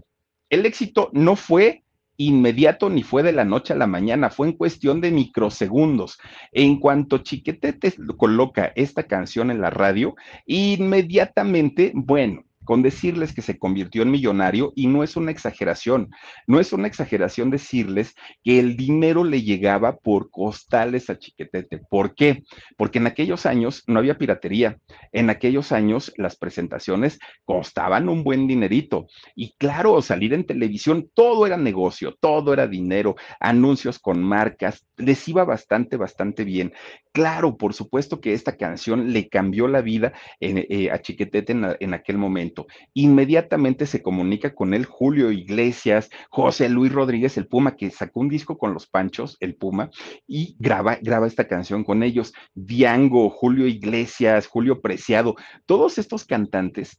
[0.49, 1.84] el éxito no fue
[2.19, 6.19] inmediato ni fue de la noche a la mañana, fue en cuestión de microsegundos.
[6.51, 13.58] En cuanto Chiquetete coloca esta canción en la radio, inmediatamente, bueno, con decirles que se
[13.58, 16.12] convirtió en millonario y no es una exageración,
[16.45, 21.79] no es una exageración decirles que el dinero le llegaba por costales a Chiquetete.
[21.89, 22.43] ¿Por qué?
[22.77, 24.77] Porque en aquellos años no había piratería,
[25.12, 31.47] en aquellos años las presentaciones costaban un buen dinerito y claro, salir en televisión, todo
[31.47, 36.71] era negocio, todo era dinero, anuncios con marcas, les iba bastante, bastante bien.
[37.13, 42.19] Claro, por supuesto que esta canción le cambió la vida eh, a Chiquetete en aquel
[42.19, 42.59] momento
[42.93, 48.30] Inmediatamente se comunica con él Julio Iglesias, José Luis Rodríguez, el Puma, que sacó un
[48.30, 49.89] disco con los Panchos, el Puma,
[50.28, 52.34] y graba, graba esta canción con ellos.
[52.54, 56.98] Diango, Julio Iglesias, Julio Preciado, todos estos cantantes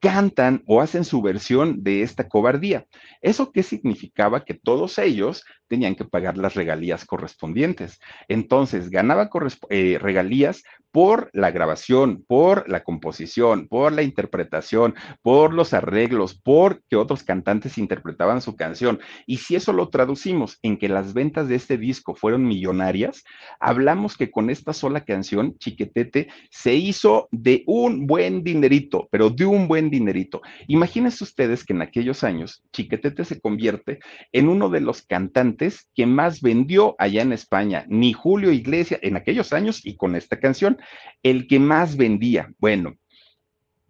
[0.00, 2.86] cantan o hacen su versión de esta cobardía.
[3.20, 4.44] ¿Eso qué significaba?
[4.44, 8.00] Que todos ellos tenían que pagar las regalías correspondientes.
[8.28, 9.30] Entonces, ganaba
[9.70, 16.82] eh, regalías por la grabación, por la composición, por la interpretación, por los arreglos, por
[16.88, 18.98] que otros cantantes interpretaban su canción.
[19.26, 23.22] Y si eso lo traducimos en que las ventas de este disco fueron millonarias,
[23.60, 29.44] hablamos que con esta sola canción, Chiquetete se hizo de un buen dinerito, pero de
[29.44, 30.40] un buen dinerito.
[30.68, 33.98] Imagínense ustedes que en aquellos años, Chiquetete se convierte
[34.32, 35.57] en uno de los cantantes
[35.94, 40.38] que más vendió allá en España, ni Julio Iglesias en aquellos años y con esta
[40.38, 40.78] canción
[41.22, 42.50] el que más vendía.
[42.58, 42.94] Bueno,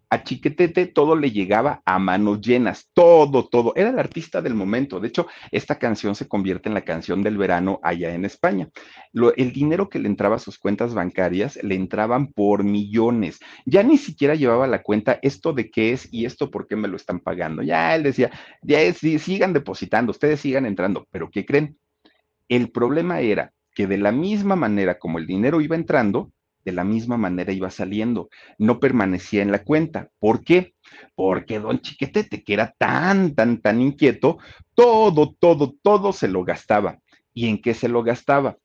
[0.09, 3.73] a Chiquetete todo le llegaba a manos llenas, todo, todo.
[3.75, 4.99] Era el artista del momento.
[4.99, 8.69] De hecho, esta canción se convierte en la canción del verano allá en España.
[9.13, 13.39] el dinero que le entraba a sus cuentas bancarias le entraban por millones.
[13.65, 16.87] Ya ni siquiera llevaba la cuenta esto de qué es y esto por qué me
[16.87, 17.61] lo están pagando.
[17.61, 18.31] Ya él decía,
[18.63, 21.07] ya sigan depositando, ustedes sigan entrando.
[21.11, 21.77] Pero ¿qué creen?
[22.47, 26.31] El problema era que de la misma manera como el dinero iba entrando,
[26.65, 30.09] de la misma manera iba saliendo, no permanecía en la cuenta.
[30.19, 30.73] ¿Por qué?
[31.15, 34.37] Porque don Chiquetete, que era tan, tan, tan inquieto,
[34.75, 36.99] todo, todo, todo se lo gastaba.
[37.33, 38.57] ¿Y en qué se lo gastaba?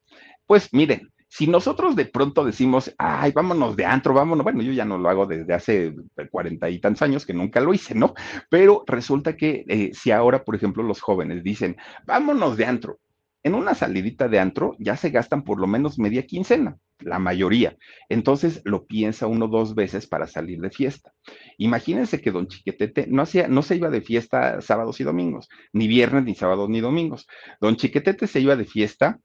[0.46, 4.84] Pues miren, si nosotros de pronto decimos, ay, vámonos de antro, vámonos, bueno, yo ya
[4.84, 5.92] no lo hago desde hace
[6.30, 8.14] cuarenta y tantos años que nunca lo hice, ¿no?
[8.48, 11.76] Pero resulta que eh, si ahora, por ejemplo, los jóvenes dicen,
[12.06, 13.00] vámonos de antro,
[13.44, 17.76] en una salidita de antro ya se gastan por lo menos media quincena, la mayoría.
[18.08, 21.12] Entonces lo piensa uno dos veces para salir de fiesta.
[21.58, 25.86] Imagínense que don Chiquetete no, hacía, no se iba de fiesta sábados y domingos, ni
[25.86, 27.26] viernes, ni sábados, ni domingos.
[27.60, 29.20] Don Chiquetete se iba de fiesta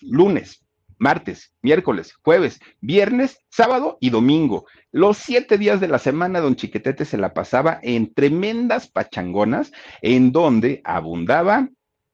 [0.00, 0.66] lunes,
[0.98, 4.66] martes, miércoles, jueves, viernes, sábado y domingo.
[4.90, 9.70] Los siete días de la semana, don Chiquetete se la pasaba en tremendas pachangonas
[10.02, 11.68] en donde abundaba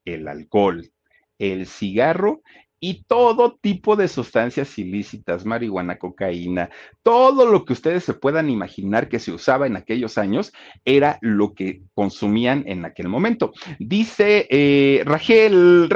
[0.05, 0.91] el alcohol,
[1.39, 2.41] el cigarro
[2.79, 6.69] y todo tipo de sustancias ilícitas, marihuana, cocaína,
[7.01, 10.51] todo lo que ustedes se puedan imaginar que se usaba en aquellos años
[10.83, 13.53] era lo que consumían en aquel momento.
[13.79, 15.89] Dice eh, Rachel,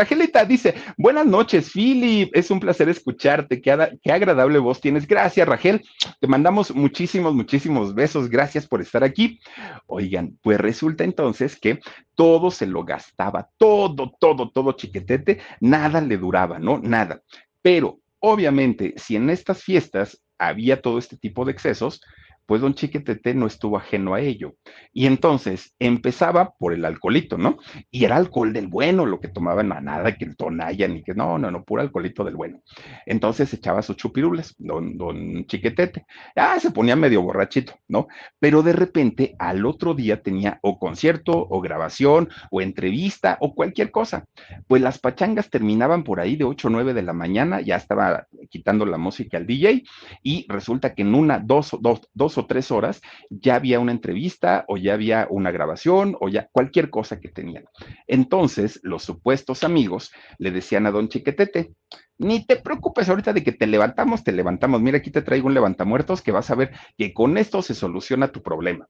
[0.47, 5.05] dice, buenas noches, Philip, es un placer escucharte, qué, qué agradable voz tienes.
[5.05, 5.83] Gracias, Rachel,
[6.19, 9.39] te mandamos muchísimos, muchísimos besos, gracias por estar aquí.
[9.85, 11.79] Oigan, pues resulta entonces que
[12.19, 16.77] todo se lo gastaba, todo, todo, todo chiquetete, nada le duraba, ¿no?
[16.77, 17.23] Nada.
[17.61, 22.01] Pero obviamente, si en estas fiestas había todo este tipo de excesos,
[22.49, 24.55] pues don Chiquetete no estuvo ajeno a ello.
[24.91, 27.59] Y entonces empezaba por el alcoholito, ¿no?
[27.91, 31.13] Y era alcohol del bueno, lo que tomaban a nada, que el tonalla, ni que
[31.13, 32.63] no, no, no, puro alcoholito del bueno.
[33.05, 36.07] Entonces echaba sus chupirules, don, don Chiquetete.
[36.35, 38.07] Ah, se ponía medio borrachito, ¿no?
[38.39, 43.91] Pero de repente al otro día tenía o concierto, o grabación, o entrevista, o cualquier
[43.91, 44.25] cosa.
[44.65, 48.25] Pues las pachangas terminaban por ahí de 8 o 9 de la mañana, ya estaba
[48.49, 49.83] quitando la música al DJ,
[50.23, 54.77] y resulta que en una, dos, dos, dos tres horas, ya había una entrevista o
[54.77, 57.65] ya había una grabación o ya cualquier cosa que tenían.
[58.07, 61.73] Entonces, los supuestos amigos le decían a don Chiquetete,
[62.17, 64.81] ni te preocupes ahorita de que te levantamos, te levantamos.
[64.81, 68.31] Mira, aquí te traigo un levantamuertos que vas a ver que con esto se soluciona
[68.31, 68.87] tu problema.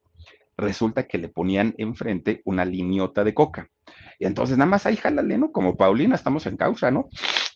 [0.57, 3.69] Resulta que le ponían enfrente una liniota de coca.
[4.17, 5.51] Y entonces nada más ahí jálale, ¿no?
[5.51, 7.07] Como Paulina, estamos en causa, ¿no?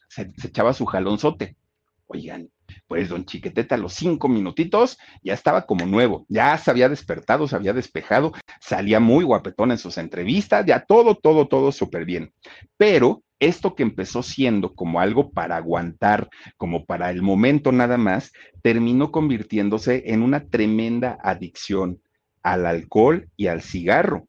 [0.07, 1.57] Se, se echaba su jalonzote.
[2.05, 2.49] Oigan,
[2.87, 7.47] pues don Chiquetete a los cinco minutitos ya estaba como nuevo, ya se había despertado,
[7.47, 12.33] se había despejado, salía muy guapetón en sus entrevistas, ya todo, todo, todo súper bien.
[12.77, 18.31] Pero esto que empezó siendo como algo para aguantar, como para el momento nada más,
[18.61, 22.01] terminó convirtiéndose en una tremenda adicción
[22.41, 24.27] al alcohol y al cigarro.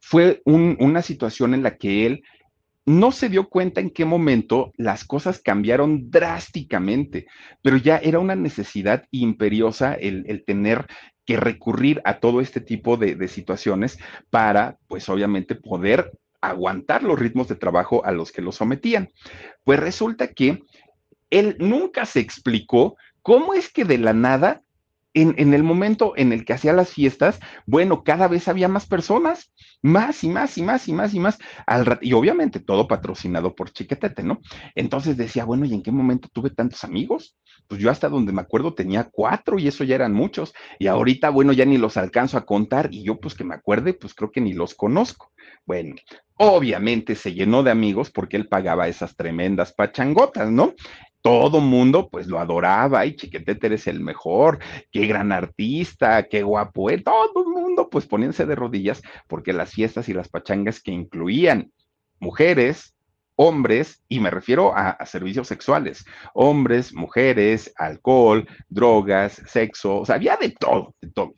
[0.00, 2.24] Fue una situación en la que él
[2.84, 7.26] no se dio cuenta en qué momento las cosas cambiaron drásticamente,
[7.62, 10.86] pero ya era una necesidad imperiosa el, tener
[11.24, 13.98] que recurrir a todo este tipo de, de, situaciones
[14.30, 19.08] para, pues obviamente, poder aguantar los ritmos de trabajo a los que lo sometían.
[19.62, 20.64] Pues resulta que
[21.30, 24.62] él nunca se explicó cómo es que de la nada
[25.14, 29.52] en, el momento en el que hacía las fiestas, bueno, cada vez había más personas,
[29.82, 33.70] más y más y más y más y más, al y obviamente todo patrocinado por
[33.70, 34.40] Chiquetete, ¿no?
[34.74, 37.36] Entonces decía, bueno, ¿y en qué momento tuve tantos amigos?
[37.68, 41.30] Pues yo hasta donde me acuerdo tenía cuatro y eso ya eran muchos, y ahorita,
[41.30, 44.30] bueno, ya ni los alcanzo a contar, y yo pues que me acuerde, pues creo
[44.30, 45.32] que ni los conozco.
[45.66, 45.94] Bueno,
[46.36, 50.74] obviamente se llenó de amigos porque él pagaba esas tremendas pachangotas, ¿no?
[51.22, 54.58] Todo mundo pues lo adoraba, y Chiquetete eres el mejor,
[54.90, 60.08] qué gran artista, qué guapo, todo el mundo pues poniéndose de rodillas porque las fiestas
[60.08, 61.72] y las pachangas que incluían
[62.18, 62.94] mujeres,
[63.36, 66.04] hombres, y me refiero a, a, servicios sexuales,
[66.34, 71.34] hombres, mujeres, alcohol, drogas, sexo, o sea, había de todo, de todo.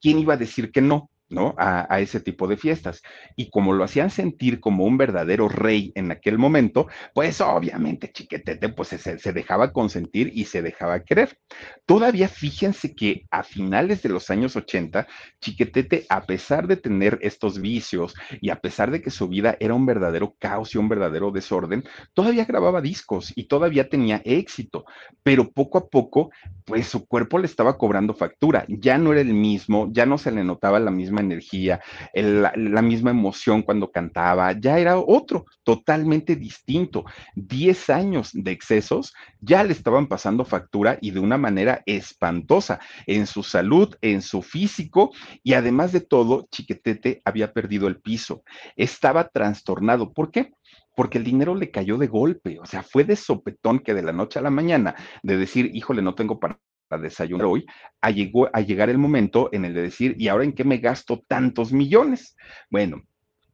[0.00, 1.11] ¿Quién iba a decir que no?
[1.32, 1.54] ¿No?
[1.58, 3.02] A, a, ese tipo de fiestas.
[3.36, 8.68] Y como lo hacían sentir como un verdadero rey en aquel momento, pues obviamente Chiquetete
[8.68, 11.38] pues se, se, dejaba consentir y se dejaba querer.
[11.86, 15.06] Todavía fíjense que a finales de los años 80,
[15.40, 19.74] Chiquetete, a pesar de tener estos vicios y a pesar de que su vida era
[19.74, 24.84] un verdadero caos y un verdadero desorden, todavía grababa discos y todavía tenía éxito,
[25.22, 26.30] pero poco a poco,
[26.64, 30.32] pues su cuerpo le estaba cobrando factura, ya no era el mismo, ya no se
[30.32, 31.80] le notaba la misma energía,
[32.14, 37.04] la, la, misma emoción cuando cantaba, ya era otro, totalmente distinto.
[37.34, 43.26] Diez años de excesos ya le estaban pasando factura y de una manera espantosa en
[43.26, 48.42] su salud, en su físico y además de todo, Chiquetete había perdido el piso,
[48.76, 50.12] estaba trastornado.
[50.12, 50.52] ¿Por qué?
[50.94, 54.12] porque el dinero le cayó de golpe, o sea, fue de sopetón que de la
[54.12, 56.60] noche a la mañana, de decir, híjole, no tengo para
[56.98, 57.66] desayunar hoy,
[58.00, 60.78] a, llegó, a llegar el momento en el de decir, ¿y ahora en qué me
[60.78, 62.36] gasto tantos millones?
[62.70, 63.02] Bueno,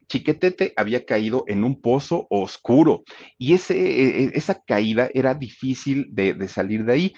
[0.07, 3.03] Chiquetete había caído en un pozo oscuro
[3.37, 7.13] y ese, esa caída era difícil de, de salir de ahí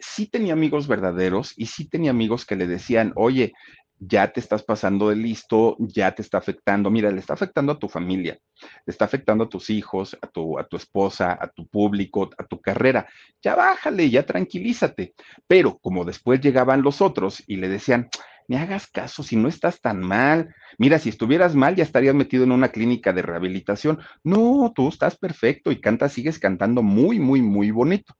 [0.00, 3.52] sí tenía amigos verdaderos y sí tenía amigos que le decían, oye,
[4.00, 7.78] ya te estás pasando de listo, ya te está afectando, mira, le está afectando a
[7.78, 8.38] tu familia,
[8.86, 12.44] le está afectando a tus hijos, a tu, a tu esposa, a tu público, a
[12.44, 13.06] tu carrera,
[13.42, 15.14] ya bájale, ya tranquilízate.
[15.46, 18.08] Pero como después llegaban los otros y le decían,
[18.50, 20.52] me hagas caso, si no estás tan mal.
[20.76, 24.00] Mira, si estuvieras mal, ya estarías metido en una clínica de rehabilitación.
[24.24, 28.12] No, tú estás perfecto y cantas, sigues cantando muy, muy, muy bonito.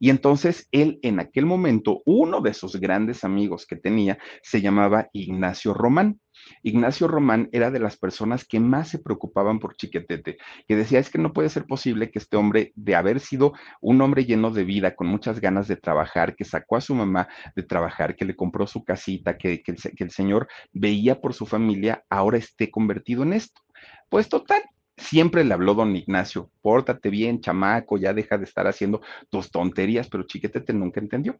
[0.00, 5.08] Y entonces él, en aquel momento, uno de sus grandes amigos que tenía se llamaba
[5.12, 6.18] Ignacio Román.
[6.62, 11.10] Ignacio Román era de las personas que más se preocupaban por Chiquetete, que decía, es
[11.10, 14.64] que no puede ser posible que este hombre, de haber sido un hombre lleno de
[14.64, 18.36] vida, con muchas ganas de trabajar, que sacó a su mamá de trabajar, que le
[18.36, 23.32] compró su casita, que, el, el señor veía por su familia, ahora esté convertido en
[23.32, 23.60] esto.
[24.08, 24.62] Pues total,
[24.96, 30.08] siempre le habló don Ignacio, pórtate bien, chamaco, ya deja de estar haciendo tus tonterías,
[30.08, 31.38] pero Chiquetete nunca entendió.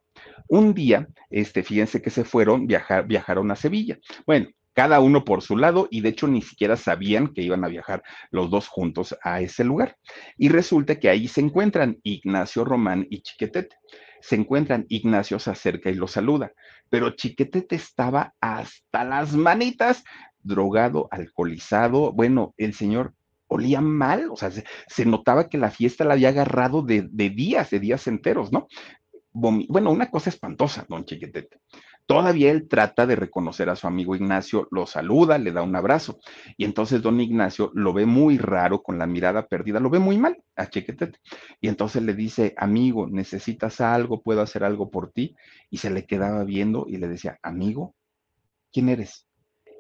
[0.49, 3.99] Un día, este, fíjense que se fueron, viajar, viajaron a Sevilla.
[4.27, 7.69] Bueno, cada uno por su lado y de hecho ni siquiera sabían que iban a
[7.69, 9.97] viajar los dos juntos a ese lugar.
[10.37, 13.75] Y resulta que ahí se encuentran Ignacio Román y Chiquetete.
[14.21, 16.53] Se encuentran, Ignacio se acerca y lo saluda,
[16.91, 20.05] pero Chiquetete estaba hasta las manitas,
[20.43, 22.13] drogado, alcoholizado.
[22.13, 23.15] Bueno, el señor
[23.49, 27.81] olía mal, o sea, se, notaba que la fiesta la había agarrado de días, de
[27.81, 28.67] días enteros, ¿no?
[29.33, 31.59] Bueno, una cosa espantosa, don Chiquetete.
[32.07, 36.21] Todavía él trata de reconocer a su amigo Ignacio, lo saluda, le da un abrazo.
[36.57, 40.17] Y entonces don Ignacio lo ve muy raro, con la mirada perdida, lo ve muy
[40.17, 41.19] mal a Chequetete.
[41.61, 44.23] Y entonces le dice, amigo, ¿necesitas algo?
[44.23, 45.35] ¿Puedo hacer algo por ti?
[45.69, 47.97] Y se le quedaba viendo y le decía, amigo,
[48.73, 49.27] ¿quién eres?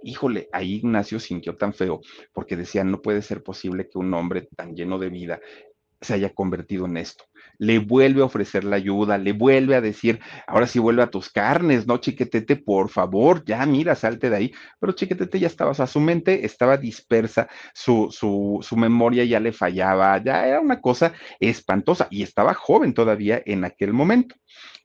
[0.03, 2.01] Híjole, ahí Ignacio sintió tan feo
[2.33, 5.41] porque decía, no puede ser posible que un hombre tan lleno de vida
[6.01, 7.25] se haya convertido en esto
[7.59, 11.31] le vuelve a ofrecer la ayuda, le vuelve a decir, ahora sí vuelve a tus
[11.31, 12.57] carnes, ¿no, chiquetete?
[12.57, 14.53] Por favor, ya mira, salte de ahí.
[14.79, 19.53] Pero chiquetete ya estaba, o su mente estaba dispersa, su, su, su memoria ya le
[19.53, 24.35] fallaba, ya era una cosa espantosa y estaba joven todavía en aquel momento.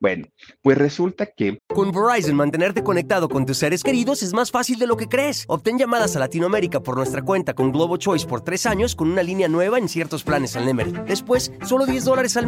[0.02, 0.28] Bueno,
[0.64, 1.60] pues resulta que...
[1.68, 5.46] Con Verizon, mantenerte conectado con tus seres queridos es más fácil de lo que crees.
[5.48, 9.22] Obtén llamadas a Latinoamérica por nuestra cuenta con Globo Choice por tres años con una
[9.22, 10.94] línea nueva en ciertos planes al Nemery.
[11.06, 12.48] Después, solo 10 dólares al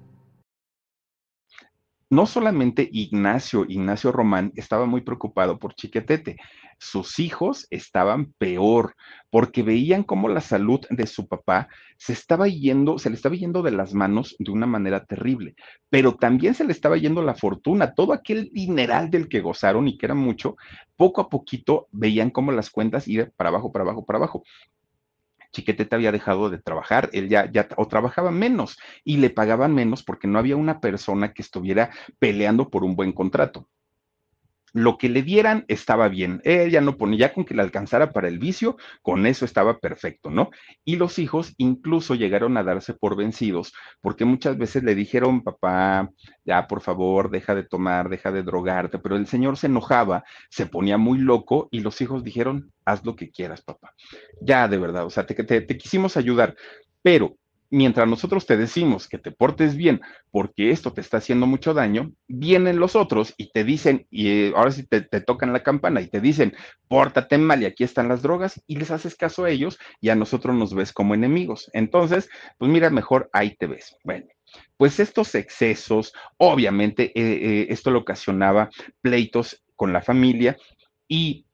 [2.11, 6.35] No solamente Ignacio, Ignacio Román, estaba muy preocupado por Chiquetete,
[6.77, 8.95] sus hijos estaban peor,
[9.29, 13.61] porque veían cómo la salud de su papá se estaba yendo, se le estaba yendo
[13.61, 15.55] de las manos de una manera terrible,
[15.89, 19.97] pero también se le estaba yendo la fortuna, todo aquel dineral del que gozaron y
[19.97, 20.57] que era mucho,
[20.97, 24.43] poco a poquito veían cómo las cuentas iban para abajo, para abajo, para abajo.
[25.51, 30.03] Chiquetete había dejado de trabajar, él ya, ya, o trabajaba menos y le pagaban menos
[30.03, 33.67] porque no había una persona que estuviera peleando por un buen contrato.
[34.73, 36.41] Lo que le dieran estaba bien.
[36.43, 40.29] Ella no ponía, ya con que le alcanzara para el vicio, con eso estaba perfecto,
[40.29, 40.49] ¿no?
[40.85, 46.09] Y los hijos incluso llegaron a darse por vencidos, porque muchas veces le dijeron, papá,
[46.45, 50.65] ya por favor, deja de tomar, deja de drogarte, pero el señor se enojaba, se
[50.65, 53.93] ponía muy loco y los hijos dijeron, haz lo que quieras, papá.
[54.41, 56.55] Ya, de verdad, o sea, te, te, te quisimos ayudar,
[57.01, 57.37] pero
[57.71, 62.11] mientras nosotros te decimos que te portes bien porque esto te está haciendo mucho daño,
[62.27, 66.07] vienen los otros y te dicen, y eh, ahora sí te, tocan la campana y
[66.07, 66.53] te dicen,
[66.87, 70.15] pórtate mal y aquí están las drogas y les haces caso a ellos y a
[70.15, 71.69] nosotros nos ves como enemigos.
[71.73, 73.95] Entonces, pues mira, mejor ahí te ves.
[74.03, 74.27] Bueno.
[74.75, 78.69] Pues estos excesos, obviamente, eh, eh, esto le ocasionaba
[79.01, 80.57] pleitos con la familia
[81.07, 81.45] y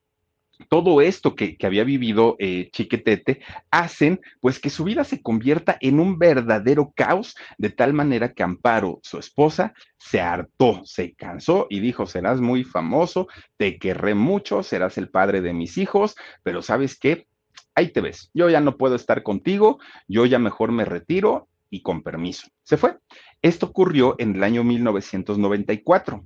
[0.69, 3.41] todo esto que, había vivido eh, Chiquetete
[3.71, 8.43] hacen pues que su vida se convierta en un verdadero caos, de tal manera que
[8.43, 13.27] Amparo, su esposa, se hartó, se cansó y dijo, serás muy famoso,
[13.57, 17.27] te querré mucho, serás el padre de mis hijos, pero ¿sabes qué?
[17.75, 21.81] Ahí te ves, yo ya no puedo estar contigo, yo ya mejor me retiro y
[21.81, 22.47] con permiso.
[22.63, 22.97] Se fue.
[23.41, 26.25] Esto ocurrió en el año 1994.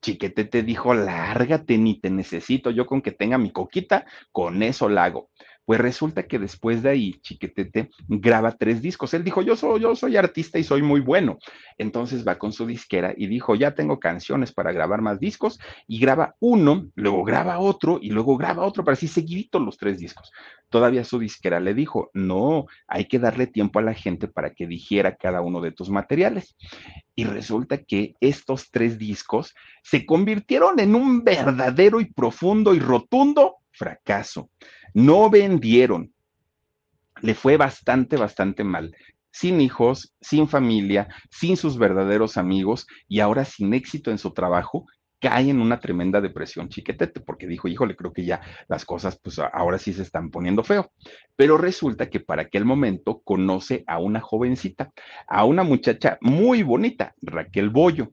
[0.00, 5.04] Chiquetete dijo, lárgate, ni te necesito, yo con que tenga mi coquita, con eso la
[5.04, 5.30] hago.
[5.64, 9.14] Pues resulta que después de ahí, Chiquetete graba tres discos.
[9.14, 11.38] Él dijo, yo soy, yo soy artista y soy muy bueno.
[11.78, 16.00] Entonces va con su disquera y dijo, ya tengo canciones para grabar más discos y
[16.00, 20.32] graba uno, luego graba otro y luego graba otro, para así seguidito los tres discos.
[20.70, 24.66] Todavía su disquera le dijo, no, hay que darle tiempo a la gente para que
[24.66, 26.56] digiera cada uno de tus materiales.
[27.14, 33.56] Y resulta que estos tres discos se convirtieron en un verdadero y profundo y rotundo
[33.72, 34.50] fracaso.
[34.94, 36.12] No vendieron.
[37.22, 38.94] Le fue bastante, bastante mal.
[39.30, 44.86] Sin hijos, sin familia, sin sus verdaderos amigos y ahora sin éxito en su trabajo
[45.20, 49.38] cae en una tremenda depresión chiquetete, porque dijo, híjole, creo que ya las cosas, pues
[49.38, 50.90] ahora sí se están poniendo feo.
[51.36, 54.90] Pero resulta que para aquel momento conoce a una jovencita,
[55.28, 58.12] a una muchacha muy bonita, Raquel Bollo.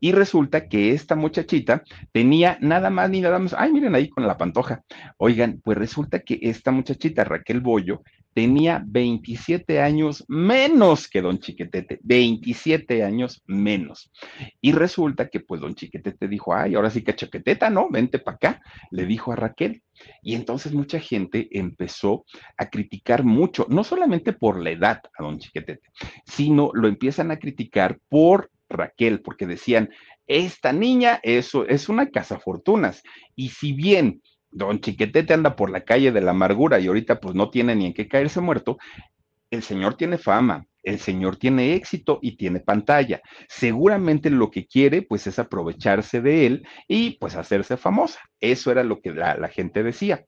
[0.00, 1.82] Y resulta que esta muchachita
[2.12, 4.82] tenía nada más ni nada más, ay, miren ahí con la pantoja.
[5.18, 8.02] Oigan, pues resulta que esta muchachita, Raquel Bollo,
[8.38, 14.12] tenía 27 años menos que don Chiquetete, 27 años menos.
[14.60, 17.90] Y resulta que pues don Chiquetete dijo, ay, ahora sí que Chiqueteta, ¿no?
[17.90, 18.62] Vente para acá,
[18.92, 19.82] le dijo a Raquel.
[20.22, 22.26] Y entonces mucha gente empezó
[22.56, 25.88] a criticar mucho, no solamente por la edad a don Chiquetete,
[26.24, 29.90] sino lo empiezan a criticar por Raquel, porque decían,
[30.28, 32.08] esta niña es, es una
[32.44, 33.02] fortunas
[33.34, 37.34] y si bien don Chiquetete anda por la calle de la amargura y ahorita pues
[37.34, 38.78] no tiene ni en qué caerse muerto,
[39.50, 43.20] el señor tiene fama, el señor tiene éxito y tiene pantalla.
[43.48, 48.20] Seguramente lo que quiere pues es aprovecharse de él y pues hacerse famosa.
[48.40, 50.24] Eso era lo que la, la gente decía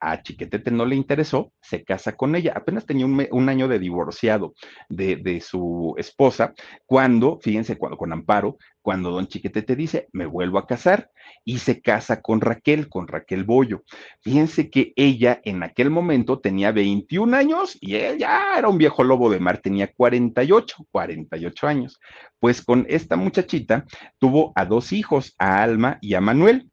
[0.00, 2.54] a Chiquetete no le interesó, se casa con ella.
[2.56, 4.54] Apenas tenía un, año de divorciado
[4.88, 6.54] de, su esposa,
[6.86, 11.10] cuando, fíjense, cuando, con Amparo, cuando don Chiquetete dice, me vuelvo a casar,
[11.44, 13.82] y se casa con Raquel, con Raquel Bollo.
[14.20, 19.04] Fíjense que ella en aquel momento tenía 21 años y él ya era un viejo
[19.04, 22.00] lobo de mar, tenía 48, 48 años.
[22.38, 23.84] Pues con esta muchachita
[24.18, 26.69] tuvo a dos hijos, a Alma y a Manuel.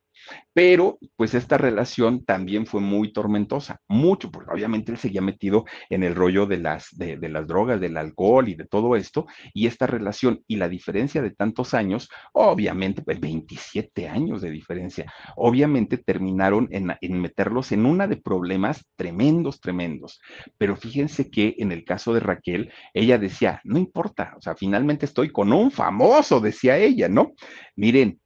[0.54, 6.04] Pero, pues esta relación también fue muy tormentosa, mucho, porque obviamente él seguía metido en
[6.04, 9.88] el rollo de las, de, las drogas, del alcohol y de todo esto, y esta
[9.88, 16.68] relación y la diferencia de tantos años, obviamente, pues 27 años de diferencia, obviamente terminaron
[16.72, 20.20] en, en meterlos en una de problemas tremendos, tremendos.
[20.58, 25.06] Pero fíjense que en el caso de Raquel, ella decía, no importa, o sea, finalmente
[25.06, 27.34] estoy con un famoso, decía ella, ¿no?
[27.76, 28.20] Miren,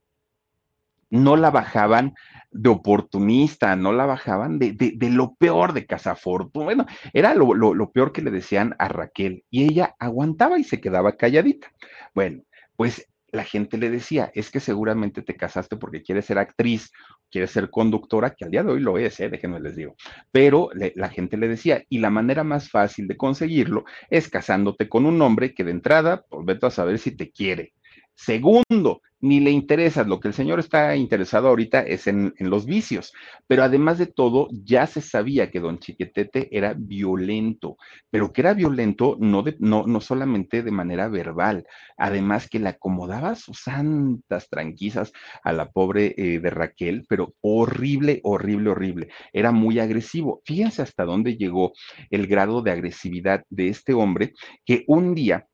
[1.11, 2.15] no la bajaban
[2.51, 6.65] de oportunista, no la bajaban de, de, lo peor de Casafortuna.
[6.65, 10.81] Bueno, era lo, lo, peor que le decían a Raquel y ella aguantaba y se
[10.81, 11.71] quedaba calladita.
[12.13, 12.43] Bueno,
[12.75, 16.91] pues la gente le decía, es que seguramente te casaste porque quieres ser actriz,
[17.29, 19.29] quieres ser conductora, que al día de hoy lo es, ¿eh?
[19.29, 19.95] déjenme les digo.
[20.31, 25.05] Pero la gente le decía, y la manera más fácil de conseguirlo es casándote con
[25.05, 27.73] un hombre que de entrada, pues vete a saber si te quiere.
[28.13, 30.03] Segundo, ni le interesa.
[30.03, 33.13] Lo que el señor está interesado ahorita es en, los vicios.
[33.47, 37.77] Pero además de todo, ya se sabía que don Chiquetete era violento,
[38.09, 41.65] pero que era violento no, no, no solamente de manera verbal,
[41.97, 45.11] además que le acomodaba sus santas tranquisas
[45.43, 49.07] a la pobre eh, de Raquel, pero horrible, horrible, horrible.
[49.33, 50.41] Era muy agresivo.
[50.45, 51.73] Fíjense hasta dónde llegó
[52.09, 54.33] el grado de agresividad de este hombre
[54.65, 55.47] que un día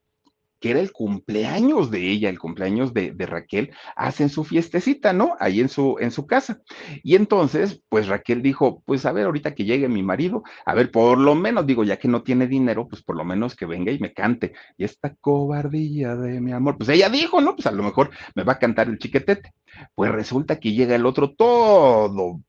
[0.59, 5.35] que era el cumpleaños de ella, el cumpleaños de, Raquel, hacen su fiestecita, ¿no?
[5.39, 6.61] Ahí en su, en su casa.
[7.03, 10.91] Y entonces, pues Raquel dijo, pues a ver, ahorita que llegue mi marido, a ver,
[10.91, 13.91] por lo menos, digo, ya que no tiene dinero, pues por lo menos que venga
[13.91, 14.53] y me cante.
[14.77, 17.55] Y esta cobardía de mi amor, pues ella dijo, ¿no?
[17.55, 19.53] Pues a lo mejor me va a cantar el chiquetete.
[19.95, 22.41] Pues resulta que llega el otro todo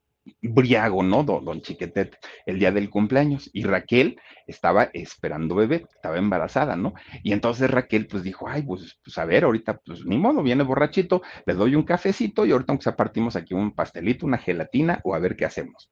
[0.42, 1.24] briago, ¿no?
[1.24, 3.50] Don, Chiquetete, el día del cumpleaños.
[3.52, 6.94] Y Raquel estaba esperando bebé, estaba embarazada, ¿no?
[7.22, 10.62] Y entonces Raquel pues dijo, ay, pues, pues, a ver, ahorita pues ni modo, viene
[10.62, 15.00] borrachito, le doy un cafecito y ahorita aunque sea partimos aquí un pastelito, una gelatina
[15.04, 15.90] o a ver qué hacemos.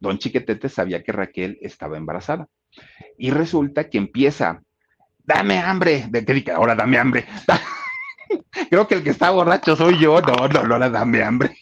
[0.00, 2.48] Don Chiquetete sabía que Raquel estaba embarazada.
[3.16, 4.62] Y resulta que empieza,
[5.18, 7.26] dame hambre, de que ahora dame hambre.
[8.70, 10.20] Creo que el que está borracho soy yo.
[10.20, 11.56] No, no, no, dame hambre.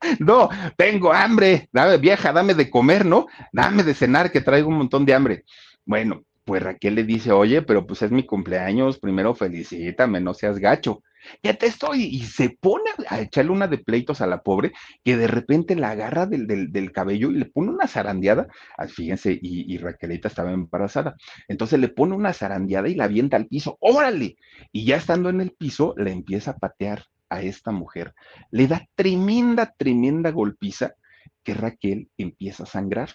[0.18, 3.26] No, tengo hambre, dame vieja, dame de comer, ¿no?
[3.52, 5.44] Dame de cenar, que traigo un montón de hambre.
[5.84, 10.58] Bueno, pues Raquel le dice, oye, pero pues es mi cumpleaños, primero felicítame, no seas
[10.58, 11.02] gacho.
[11.42, 14.72] Ya te estoy, y se pone a echarle una de pleitos a la pobre,
[15.04, 18.48] que de repente la agarra del, del, cabello y le pone una zarandeada.
[18.78, 21.16] Ah, fíjense, y, y, Raquelita estaba embarazada.
[21.46, 24.36] Entonces le pone una zarandeada y la avienta al piso, órale.
[24.72, 28.14] Y ya estando en el piso, le empieza a patear a esta mujer,
[28.50, 30.94] le da tremenda, tremenda golpiza
[31.42, 33.10] que Raquel empieza a sangrar.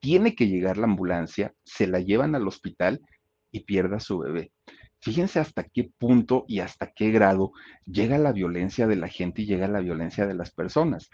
[0.00, 3.00] Tiene que llegar la ambulancia, se la llevan al hospital
[3.50, 4.52] y pierde a su bebé.
[5.00, 7.52] Fíjense hasta qué punto y hasta qué grado
[7.86, 11.08] llega la violencia de la gente y llega la violencia de las personas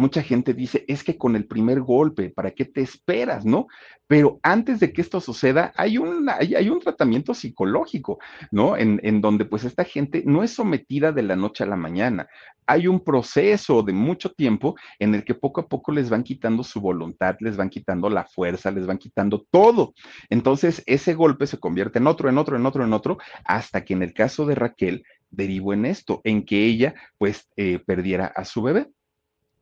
[0.00, 3.68] mucha gente dice, es que con el primer golpe, ¿para qué te esperas, no?
[4.06, 8.18] Pero antes de que esto suceda, hay un, hay, un tratamiento psicológico,
[8.50, 8.76] ¿no?
[8.76, 12.28] En, en, donde pues esta gente no es sometida de la noche a la mañana.
[12.66, 16.64] Hay un proceso de mucho tiempo en el que poco a poco les van quitando
[16.64, 19.94] su voluntad, les van quitando la fuerza, les van quitando todo.
[20.28, 23.94] Entonces, ese golpe se convierte en otro, en otro, en otro, en otro, hasta que
[23.94, 28.44] en el caso de Raquel derivó en esto, en que ella pues eh, perdiera a
[28.44, 28.88] su bebé.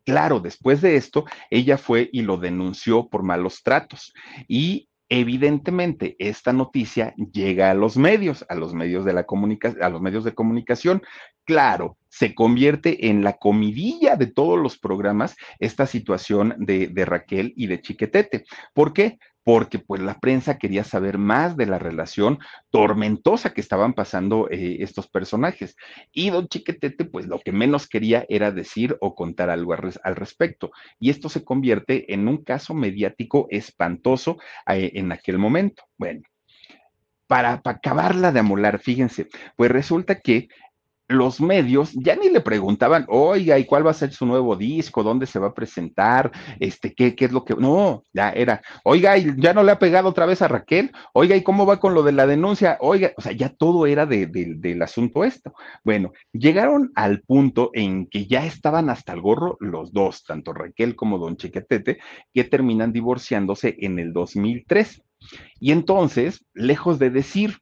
[0.09, 4.15] Claro, después de esto, ella fue y lo denunció por malos tratos
[4.49, 9.91] y evidentemente esta noticia llega a los medios, a los medios de la comunicación, a
[9.91, 11.03] los medios de comunicación.
[11.45, 17.53] Claro, se convierte en la comidilla de todos los programas esta situación de, de Raquel
[17.55, 18.45] y de Chiquetete.
[18.73, 19.19] ¿Por qué?
[19.49, 22.39] Porque pues la prensa quería saber más de la relación
[22.69, 25.75] tormentosa que estaban pasando eh, estos personajes.
[26.13, 30.71] Y don Chiquetete pues lo que menos quería era decir o contar algo al, respecto.
[31.01, 34.37] Y esto se convierte en un caso mediático espantoso
[34.71, 35.83] eh, en aquel momento.
[35.97, 36.21] Bueno.
[37.27, 40.49] Para, para acabarla de amolar, fíjense, pues resulta que
[41.09, 45.03] los medios ya ni le preguntaban, oiga, ¿y cuál va a ser su nuevo disco?
[45.03, 46.31] ¿Dónde se va a presentar?
[46.61, 47.55] Este, ¿qué, qué es lo que?
[47.55, 50.93] No, ya era, oiga, ¿y ya no le ha pegado otra vez a Raquel?
[51.15, 52.77] Oiga, ¿y cómo va con lo de la denuncia?
[52.81, 55.55] Oiga, o sea, ya todo era del asunto esto.
[55.83, 60.95] Bueno, llegaron al punto en que ya estaban hasta el gorro los dos, tanto Raquel
[60.95, 61.99] como Don Chiquetete,
[62.35, 65.03] que terminan divorciándose en el 2003.
[65.61, 67.59] Y entonces, lejos de decir,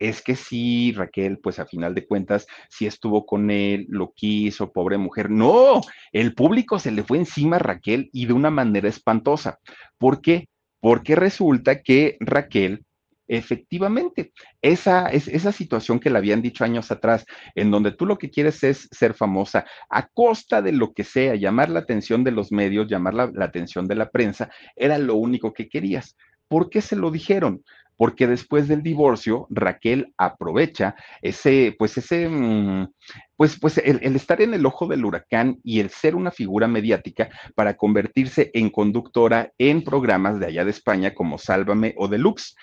[0.00, 4.72] es que sí, Raquel, pues a final de cuentas, sí estuvo con él, lo quiso,
[4.72, 5.30] pobre mujer.
[5.30, 5.80] No,
[6.12, 9.58] el público se le fue encima a Raquel y de una manera espantosa.
[9.98, 10.48] ¿Por qué?
[10.80, 12.84] Porque resulta que Raquel,
[13.28, 14.32] efectivamente,
[14.62, 17.24] esa, esa situación que le habían dicho años atrás,
[17.54, 21.34] en donde tú lo que quieres es ser famosa a costa de lo que sea,
[21.34, 25.16] llamar la atención de los medios, llamar la, la atención de la prensa, era lo
[25.16, 26.16] único que querías.
[26.48, 27.64] ¿Por qué se lo dijeron?
[27.96, 32.88] Porque después del divorcio, Raquel aprovecha ese, pues ese, mm,
[33.36, 37.30] pues, pues el, estar en el ojo del huracán y el ser una figura mediática
[37.54, 42.54] para convertirse en conductora en programas de allá de España como Sálvame o Deluxe.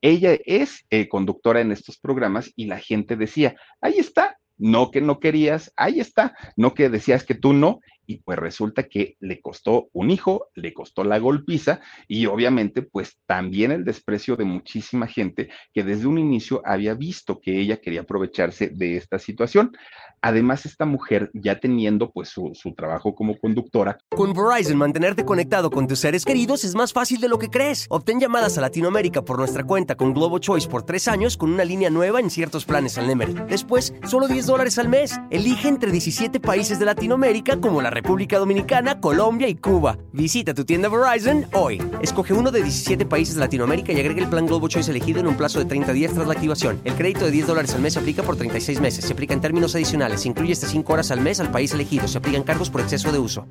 [0.00, 5.00] Ella es eh, conductora en estos programas y la gente decía, ahí está, no que
[5.00, 9.40] no querías, ahí está, no que decías que tú no, y pues resulta que le
[9.40, 15.06] costó un hijo, le costó la golpiza y obviamente pues también el desprecio de muchísima
[15.06, 19.72] gente que desde un inicio había visto que ella quería aprovecharse de esta situación.
[20.20, 23.98] Además, esta mujer ya teniendo pues su, su trabajo como conductora.
[24.08, 27.86] Con Verizon, mantenerte conectado con tus seres queridos es más fácil de lo que crees.
[27.90, 31.64] Obtén llamadas a Latinoamérica por nuestra cuenta con Globo Choice por tres años con una
[31.64, 33.46] línea nueva en ciertos planes al Nemer.
[33.46, 35.20] Después, solo 10 dólares al mes.
[35.30, 39.98] Elige entre 17 países de Latinoamérica como la República Dominicana, Colombia y Cuba.
[40.12, 41.82] Visita tu tienda Verizon hoy.
[42.00, 45.26] Escoge uno de 17 países de Latinoamérica y agrega el plan Globo Choice elegido en
[45.26, 46.80] un plazo de 30 días tras la activación.
[46.84, 49.04] El crédito de 10 dólares al mes se aplica por 36 meses.
[49.04, 50.20] Se aplica en términos adicionales.
[50.20, 52.06] Se incluye hasta 5 horas al mes al país elegido.
[52.06, 53.48] Se aplican cargos por exceso de uso.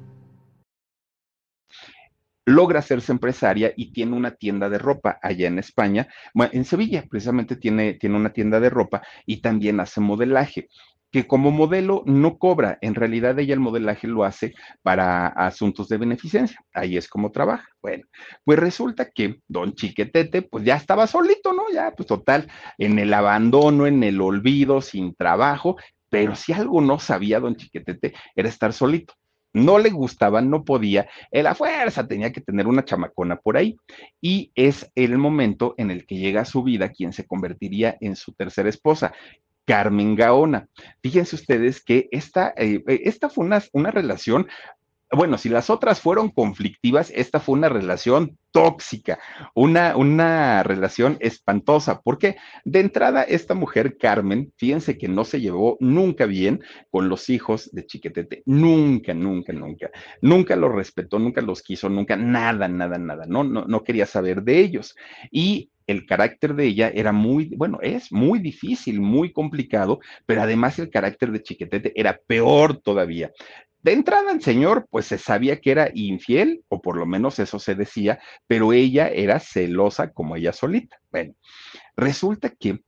[2.46, 7.58] logra hacerse empresaria y tiene una tienda de ropa allá en España, en Sevilla precisamente
[7.58, 10.70] tiene, tiene una tienda de ropa y también hace modelaje
[11.12, 15.98] que como modelo no cobra, en realidad ella el modelaje lo hace para asuntos de
[15.98, 17.68] beneficencia, ahí es como trabaja.
[17.82, 18.06] Bueno,
[18.44, 21.64] pues resulta que don Chiquetete pues ya estaba solito, ¿no?
[21.74, 25.78] Ya pues total, en el abandono, en el olvido, sin trabajo,
[26.10, 29.14] pero si algo no sabía don Chiquetete era estar solito
[29.58, 33.76] no le gustaba, no podía, la fuerza tenía que tener una chamacona por ahí.
[34.22, 38.16] Y es el momento en el que llega a su vida quien se convertiría en
[38.16, 39.14] su tercera esposa,
[39.68, 40.68] Carmen Gaona.
[41.04, 44.48] Fíjense ustedes que esta, eh, esta fue una, una relación
[45.12, 49.20] bueno, si las otras fueron conflictivas, esta fue una relación tóxica,
[49.56, 55.78] una, una relación espantosa, porque de entrada esta mujer, Carmen, fíjense que no se llevó
[55.80, 59.92] nunca bien con los hijos de Chiquetete, nunca, nunca, nunca,
[60.22, 64.44] nunca los respetó, nunca los quiso, nunca, nada, nada, nada, no, no, no quería saber
[64.44, 64.94] de ellos.
[65.32, 70.78] Y el carácter de ella era muy, bueno, es muy difícil, muy complicado, pero además
[70.80, 73.32] el carácter de Chiquetete era peor todavía.
[73.82, 77.58] De entrada el señor, pues se sabía que era infiel, o por lo menos eso
[77.58, 81.00] se decía, pero ella era celosa como ella solita.
[81.10, 81.36] Bueno,
[81.96, 82.82] resulta que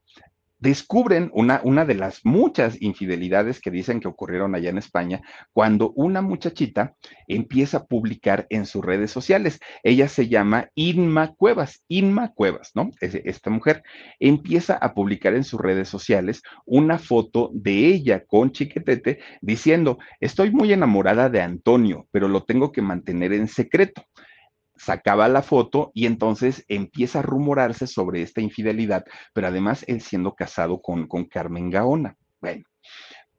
[0.60, 5.22] descubren una, una de las muchas infidelidades que dicen que ocurrieron allá en España
[5.53, 6.95] cuando una muchachita
[7.28, 9.60] empieza a publicar en sus redes sociales.
[9.84, 12.91] Ella se llama Inma Cuevas, Inma Cuevas, ¿no?
[12.99, 13.84] esta mujer
[14.20, 20.51] empieza a publicar en sus redes sociales una foto de ella con Chiquetete diciendo, estoy
[20.51, 24.05] muy enamorada de Antonio, pero lo tengo que mantener en secreto
[24.80, 30.34] sacaba la foto y entonces empieza a rumorarse sobre esta infidelidad, pero además él siendo
[30.34, 32.15] casado con, con Carmen Gaona.
[32.41, 32.63] Bueno,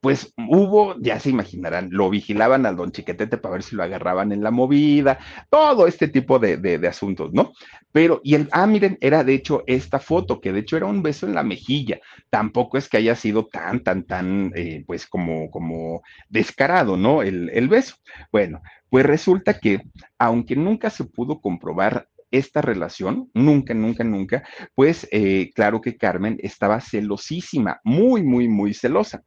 [0.00, 4.32] pues hubo, ya se imaginarán, lo vigilaban al don Chiquetete para ver si lo agarraban
[4.32, 5.18] en la movida,
[5.50, 7.52] todo este tipo de, de, asuntos, ¿no?
[7.92, 11.02] Pero, y el, ah, miren, era de hecho esta foto, que de hecho era un
[11.02, 15.50] beso en la mejilla, tampoco es que haya sido tan, tan, tan, eh, pues como,
[15.50, 17.22] como descarado, ¿no?
[17.22, 17.96] El, el beso.
[18.32, 19.82] Bueno, pues resulta que,
[20.18, 24.44] aunque nunca se pudo comprobar esta relación, nunca, nunca, nunca,
[24.74, 29.22] pues eh, claro que Carmen estaba celosísima, muy, muy, muy celosa.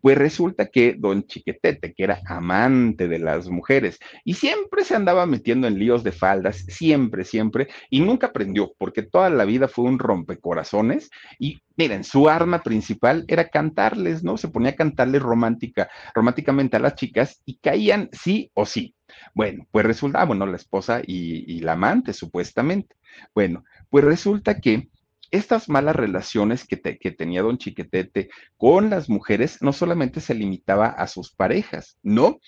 [0.00, 5.26] Pues resulta que don Chiquetete, que era amante de las mujeres y siempre se andaba
[5.26, 9.84] metiendo en líos de faldas, siempre, siempre, y nunca aprendió, porque toda la vida fue
[9.84, 11.10] un rompecorazones.
[11.38, 14.36] Y miren, su arma principal era cantarles, ¿no?
[14.36, 18.94] Se ponía a cantarles romántica, románticamente a las chicas y caían sí o sí.
[19.34, 22.96] Bueno, pues resulta, ah, bueno, la esposa y, y la amante, supuestamente.
[23.34, 24.88] Bueno, pues resulta que
[25.30, 30.86] estas malas relaciones que, que, tenía don Chiquetete con las mujeres no solamente se limitaba
[30.88, 32.40] a sus parejas, ¿no?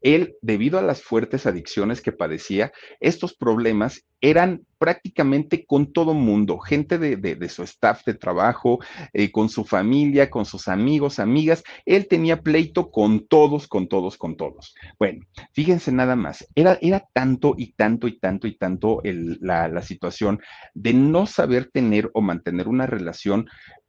[0.00, 6.58] Él, debido a las fuertes adicciones que padecía, estos problemas eran prácticamente con todo mundo,
[6.58, 8.78] gente de, su staff de trabajo,
[9.12, 11.62] eh, con su familia, con sus amigos, amigas.
[11.84, 14.74] Él tenía pleito con todos, con todos, con todos.
[14.98, 20.40] Bueno, fíjense nada más, era, era tanto y tanto y tanto y tanto la, situación
[20.74, 23.46] de no saber tener o mantener una relación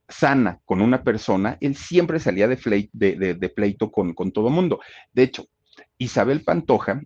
[0.07, 4.79] sana con una persona, él siempre salía de, de, pleito con, con todo mundo.
[5.13, 5.45] De hecho,
[5.99, 7.01] Isabel Pantoja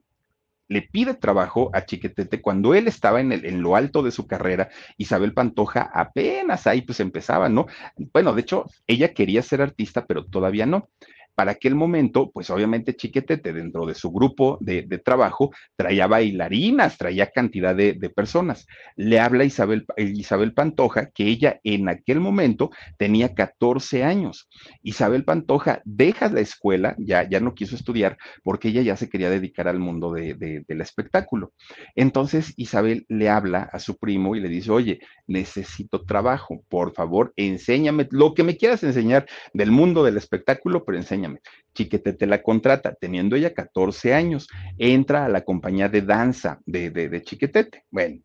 [0.70, 4.28] le pide trabajo a Chiquetete cuando él estaba en, el, en lo alto de su
[4.28, 4.70] carrera.
[4.98, 7.68] Isabel Pantoja apenas ahí pues empezaba, ¿no?
[8.14, 10.90] Bueno, de hecho, ella quería ser artista, pero todavía no.
[11.36, 17.32] Para aquel momento, pues obviamente Chiquetete dentro de su grupo de, trabajo traía bailarinas, traía
[17.32, 18.68] cantidad de, personas.
[18.96, 24.48] Le habla Isabel, Isabel Pantoja que ella en aquel momento tenía 14 años.
[24.82, 29.30] Isabel Pantoja deja la escuela, ya, ya no quiso estudiar porque ella ya se quería
[29.30, 31.54] dedicar al mundo del espectáculo.
[31.96, 37.34] Entonces Isabel le habla a su primo y le dice, oye, necesito trabajo, por favor,
[37.36, 41.40] enséñame lo que me quieras enseñar del mundo del espectáculo, pero enséñame
[41.74, 44.48] Chiquetete la contrata, teniendo ella 14 años,
[44.78, 47.84] entra a la compañía de danza de, de, Chiquetete.
[47.90, 48.22] Bueno,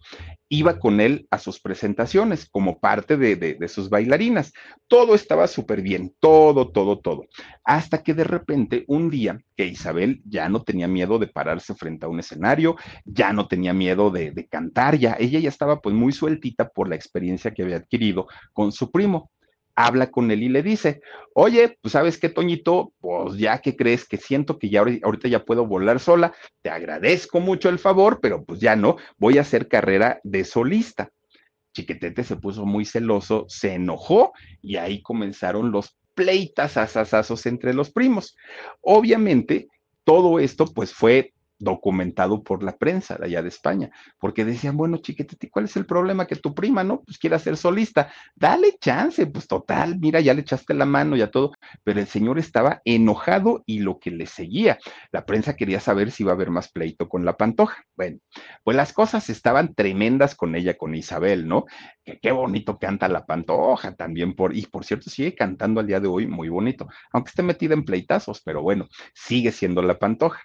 [0.49, 4.53] iba con él a sus presentaciones como parte de, de sus bailarinas.
[4.87, 7.27] Todo estaba súper bien, todo, todo, todo.
[7.65, 12.07] Hasta que de repente un día que Isabel ya no tenía miedo de pararse frente
[12.07, 15.95] a un escenario, ya no tenía miedo de, de cantar, ya ella ya estaba pues
[15.95, 19.31] muy sueltita por la experiencia que había adquirido con su primo
[19.79, 21.01] habla con él y le dice,
[21.35, 25.45] oye, pues sabes qué, Toñito, pues ya que crees que siento que ya ahorita ya
[25.45, 29.69] puedo volar sola, te agradezco mucho el favor, pero pues ya no, voy a hacer
[29.69, 31.11] carrera de solista.
[31.73, 37.91] Chiquetete se puso muy celoso, se enojó y ahí comenzaron los pleitas asasazos entre los
[37.91, 38.37] primos.
[38.81, 39.69] Obviamente,
[40.03, 44.99] todo esto pues fue documentado por la prensa de allá de España, porque decían, bueno,
[44.99, 46.27] chiquitete, ¿cuál es el problema?
[46.27, 47.03] Que tu prima, ¿no?
[47.03, 51.31] Pues quiera ser solista, dale chance, pues total, mira, ya le echaste la mano, ya
[51.31, 51.53] todo,
[51.85, 54.79] pero el señor estaba enojado y lo que le seguía,
[55.11, 57.85] la prensa quería saber si iba a haber más pleito con la pantoja.
[57.97, 58.19] Bueno,
[58.65, 61.67] pues las cosas estaban tremendas con ella, con Isabel, ¿no?
[62.05, 66.01] Que qué bonito canta la pantoja también, por, y por cierto, sigue cantando al día
[66.01, 70.41] de hoy muy bonito, aunque esté metida en pleitazos, pero bueno, sigue siendo la pantoja.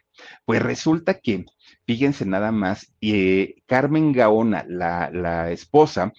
[0.46, 1.46] Pues resulta que,
[1.86, 6.14] fíjense nada más, eh, Carmen Gaona, la, la esposa,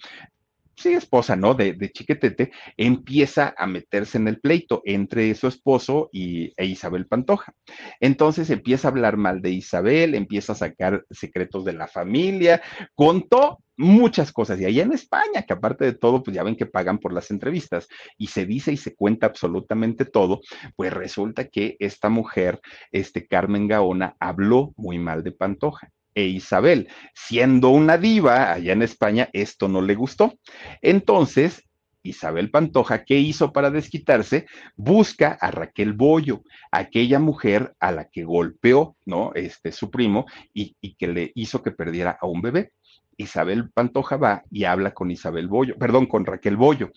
[0.75, 1.53] sí, esposa, ¿no?
[1.53, 7.07] De, de, Chiquetete, empieza a meterse en el pleito entre su esposo y, e Isabel
[7.07, 7.53] Pantoja.
[7.99, 12.61] Entonces empieza a hablar mal de Isabel, empieza a sacar secretos de la familia,
[12.93, 14.59] contó muchas cosas.
[14.59, 17.31] Y allá en España, que aparte de todo, pues ya ven que pagan por las
[17.31, 20.41] entrevistas y se dice y se cuenta absolutamente todo,
[20.75, 22.59] pues resulta que esta mujer,
[22.91, 26.87] este Carmen Gaona, habló muy mal de Pantoja e Isabel.
[27.13, 30.33] Siendo una diva allá en España, esto no le gustó.
[30.81, 31.65] Entonces,
[32.05, 34.45] Isabel Pantoja, ¿qué hizo para desquitarse?
[34.75, 39.31] Busca a Raquel Bollo, aquella mujer a la que golpeó, ¿no?
[39.35, 42.71] Este, su primo, y, que le hizo que perdiera a un bebé.
[43.17, 46.91] Isabel Pantoja va y habla con Isabel Bollo, perdón, con Raquel Bollo,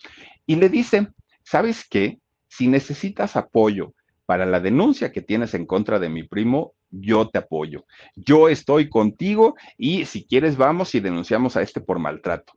[0.45, 1.07] y le dice,
[1.43, 2.19] ¿sabes qué?
[2.47, 3.93] Si necesitas apoyo
[4.25, 7.85] para la denuncia que tienes en contra de mi primo, yo te apoyo.
[8.15, 12.53] Yo estoy contigo y si quieres vamos y denunciamos a este por maltrato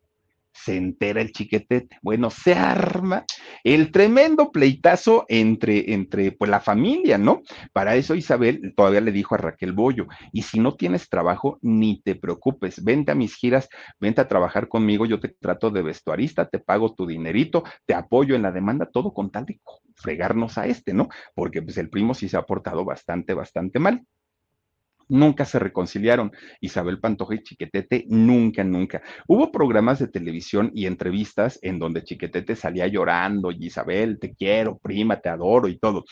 [0.52, 1.98] se entera el chiquetete.
[2.02, 3.24] Bueno, se arma
[3.64, 7.42] el tremendo pleitazo entre, entre pues, la familia, ¿no?
[7.72, 12.00] Para eso Isabel todavía le dijo a Raquel Bollo, y si no tienes trabajo, ni
[12.02, 13.68] te preocupes, vente a mis giras,
[13.98, 18.34] vente a trabajar conmigo, yo te trato de vestuarista, te pago tu dinerito, te apoyo
[18.34, 19.60] en la demanda, todo con tal de
[19.96, 21.08] fregarnos a este, ¿no?
[21.34, 24.02] Porque pues el primo sí se ha portado bastante, bastante mal
[25.12, 26.32] nunca se reconciliaron.
[26.60, 29.02] Isabel Pantoja y Chiquetete, nunca, nunca.
[29.28, 34.78] Hubo programas de televisión y entrevistas en donde Chiquetete salía llorando, y Isabel, te quiero,
[34.78, 36.04] prima, te adoro y todo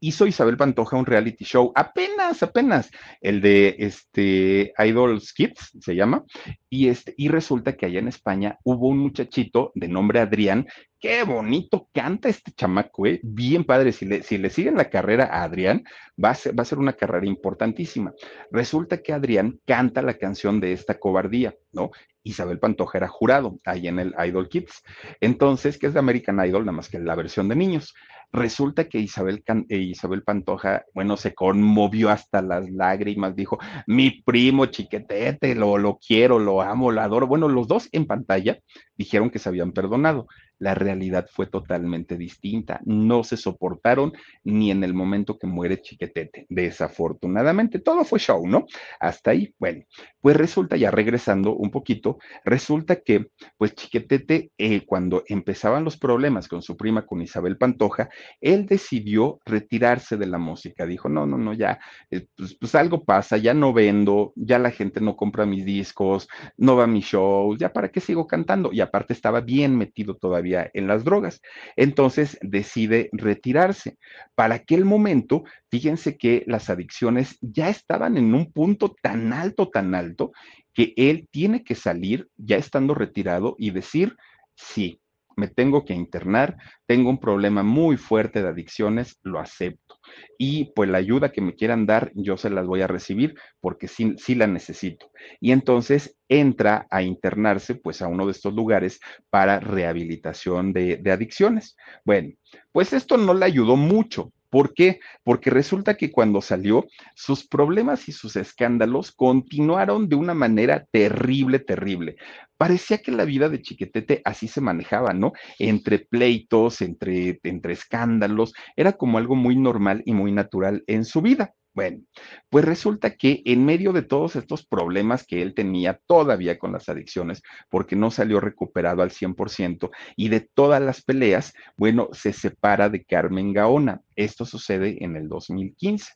[0.00, 2.90] hizo Isabel Pantoja un reality show, apenas, apenas,
[3.20, 6.24] el de este Idol Kids se llama,
[6.68, 10.66] y este, y resulta que allá en España hubo un muchachito de nombre Adrián,
[11.00, 13.20] qué bonito canta este chamaco, ¿eh?
[13.22, 15.84] bien padre, si le, si le siguen la carrera a Adrián,
[16.22, 18.12] va a, ser, va a ser una carrera importantísima.
[18.50, 21.90] Resulta que Adrián canta la canción de esta cobardía, ¿no?
[22.26, 24.82] Isabel Pantoja era jurado ahí en el Idol Kids.
[25.20, 27.94] Entonces, que es de American Idol, nada más que la versión de niños.
[28.36, 34.66] Resulta que Isabel, eh, Isabel Pantoja, bueno, se conmovió hasta las lágrimas, dijo, mi primo
[34.66, 37.26] chiquetete, lo, lo quiero, lo amo, lo adoro.
[37.26, 38.58] Bueno, los dos en pantalla
[38.94, 40.26] dijeron que se habían perdonado
[40.58, 42.80] la realidad fue totalmente distinta.
[42.84, 44.12] No se soportaron
[44.44, 47.78] ni en el momento que muere Chiquetete, desafortunadamente.
[47.78, 48.66] Todo fue show, ¿no?
[49.00, 49.84] Hasta ahí, bueno,
[50.20, 53.26] pues resulta, ya regresando un poquito, resulta que,
[53.56, 58.08] pues Chiquetete, eh, cuando empezaban los problemas con su prima, con Isabel Pantoja,
[58.40, 60.86] él decidió retirarse de la música.
[60.86, 61.78] Dijo, no, no, no, ya,
[62.10, 66.28] eh, pues, pues, algo pasa, ya no vendo, ya la gente no compra mis discos,
[66.56, 68.72] no va a mis shows, ya para qué sigo cantando.
[68.72, 71.40] Y aparte estaba bien metido todavía en las drogas.
[71.76, 73.96] Entonces decide retirarse.
[74.34, 79.94] Para aquel momento, fíjense que las adicciones ya estaban en un punto tan alto, tan
[79.94, 80.32] alto,
[80.72, 84.16] que él tiene que salir ya estando retirado y decir,
[84.54, 85.00] sí,
[85.36, 86.56] me tengo que internar,
[86.86, 89.98] tengo un problema muy fuerte de adicciones, lo acepto.
[90.38, 93.86] Y pues la ayuda que me quieran dar, yo se las voy a recibir porque
[93.86, 95.10] sí, sí la necesito.
[95.40, 98.98] Y entonces entra a internarse pues a uno de estos lugares
[99.30, 101.76] para rehabilitación de, de adicciones.
[102.04, 102.32] Bueno,
[102.72, 105.00] pues esto no le ayudó mucho ¿Por qué?
[105.24, 111.58] Porque resulta que cuando salió, sus problemas y sus escándalos continuaron de una manera terrible,
[111.58, 112.16] terrible.
[112.56, 115.32] Parecía que la vida de Chiquetete así se manejaba, ¿no?
[115.58, 121.20] Entre pleitos, entre, entre escándalos, era como algo muy normal y muy natural en su
[121.20, 121.54] vida.
[121.76, 122.00] Bueno,
[122.48, 126.88] pues resulta que en medio de todos estos problemas que él tenía todavía con las
[126.88, 132.88] adicciones, porque no salió recuperado al 100%, y de todas las peleas, bueno, se separa
[132.88, 134.00] de Carmen Gaona.
[134.16, 136.06] Esto sucede en el 2015.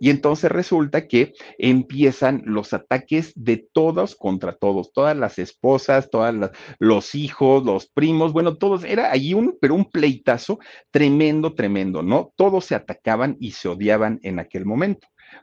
[0.00, 6.50] Y entonces resulta que empiezan los ataques de todos contra todos, todas las esposas, todos
[6.78, 10.58] los hijos, los primos, bueno, todos, era allí un, pero un pleitazo
[10.90, 12.32] tremendo, tremendo, ¿no?
[12.36, 14.95] Todos se atacaban y se odiaban en aquel momento.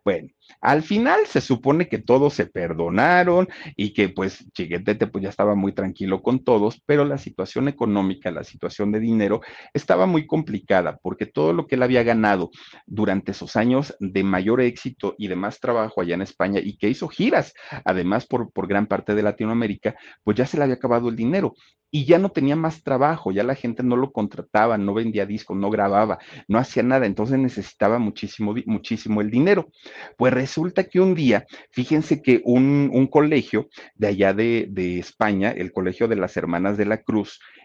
[0.04, 0.30] Bueno,
[0.62, 5.56] al final se supone que todos se perdonaron y que pues Chiquetete pues ya estaba
[5.56, 9.42] muy tranquilo con todos, pero la situación económica, la situación de dinero
[9.74, 12.52] estaba muy complicada porque todo lo que él había ganado
[12.86, 16.90] durante esos años de mayor éxito y de más trabajo allá en España y que
[16.90, 17.54] hizo giras,
[17.86, 21.56] además por, por gran parte de Latinoamérica, pues ya se le había acabado el dinero
[21.96, 25.56] y ya no tenía más trabajo, ya la gente no lo contrataba, no vendía discos,
[25.56, 26.18] no grababa,
[26.48, 29.70] no hacía nada, entonces necesitaba muchísimo, muchísimo el dinero.
[30.18, 35.52] Pues resulta que un día, fíjense que un, un colegio de allá de, de España,
[35.52, 37.40] el Colegio de las Hermanas de la Cruz,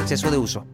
[0.00, 0.66] exceso de uso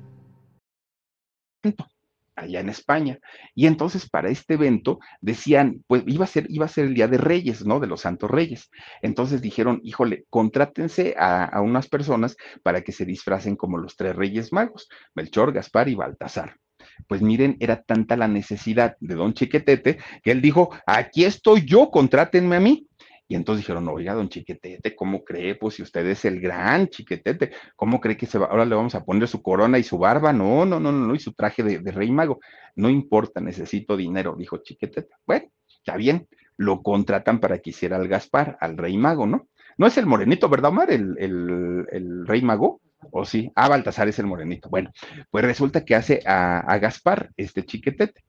[2.37, 3.19] allá en España.
[3.55, 7.09] Y entonces para este evento decían, pues iba a ser, iba a ser el Día
[7.09, 7.81] de Reyes, ¿no?
[7.81, 8.71] De los Santos Reyes.
[9.03, 14.53] Entonces dijeron, híjole, contrátense a, unas personas para que se disfracen como los tres Reyes
[14.53, 16.57] Magos, Melchor, Gaspar y Baltasar.
[17.09, 21.91] Pues miren, era tanta la necesidad de don Chiquetete que él dijo, aquí estoy yo,
[21.91, 22.87] contrátenme a mí.
[23.29, 25.57] Y entonces dijeron, oiga, don Chiquetete, ¿cómo cree?
[25.57, 28.47] Pues si usted es el gran Chiquetete, ¿cómo cree que se va?
[28.47, 30.33] Ahora le vamos a poner su corona y su barba.
[30.33, 32.39] No, no, no, no, y su traje de, rey mago.
[32.77, 35.09] No importa, necesito dinero, dijo Chiquetete.
[35.27, 35.47] Bueno,
[35.85, 39.49] ya bien, lo contratan para que hiciera al Gaspar, al rey mago, ¿no?
[39.79, 40.91] No es el morenito, ¿verdad, Omar?
[40.91, 42.81] El, el, el rey mago.
[43.13, 43.53] ¿O sí?
[43.55, 44.69] Ah, Baltasar es el morenito.
[44.69, 44.91] Bueno,
[45.31, 48.23] pues resulta que hace a, a Gaspar, este chiquetete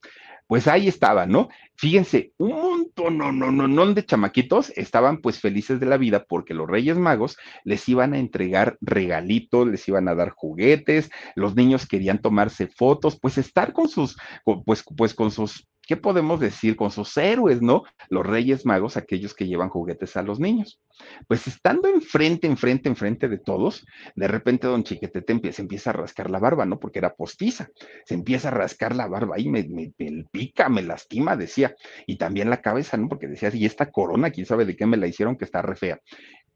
[0.47, 1.49] pues ahí estaba, ¿no?
[1.75, 6.25] Fíjense, un montón, no, no, no, no de chamaquitos estaban pues felices de la vida
[6.27, 11.55] porque los Reyes Magos les iban a entregar regalitos, les iban a dar juguetes, los
[11.55, 14.17] niños querían tomarse fotos, pues estar con sus,
[14.65, 17.83] pues, pues con sus ¿qué podemos decir con sus héroes, no?
[18.09, 20.79] Los Reyes Magos, aquellos que llevan juguetes a los niños.
[21.27, 23.85] Pues estando enfrente, enfrente, enfrente de todos,
[24.15, 26.79] de repente don Chiquetete se empieza a rascar la barba, ¿no?
[26.79, 27.69] Porque era postiza.
[28.05, 31.75] Se empieza a rascar la barba y me, me, me, pica, me lastima, decía.
[32.05, 33.07] Y también la cabeza, ¿no?
[33.07, 35.75] Porque decía, y esta corona, quién sabe de qué me la hicieron, que está re
[35.75, 36.01] fea.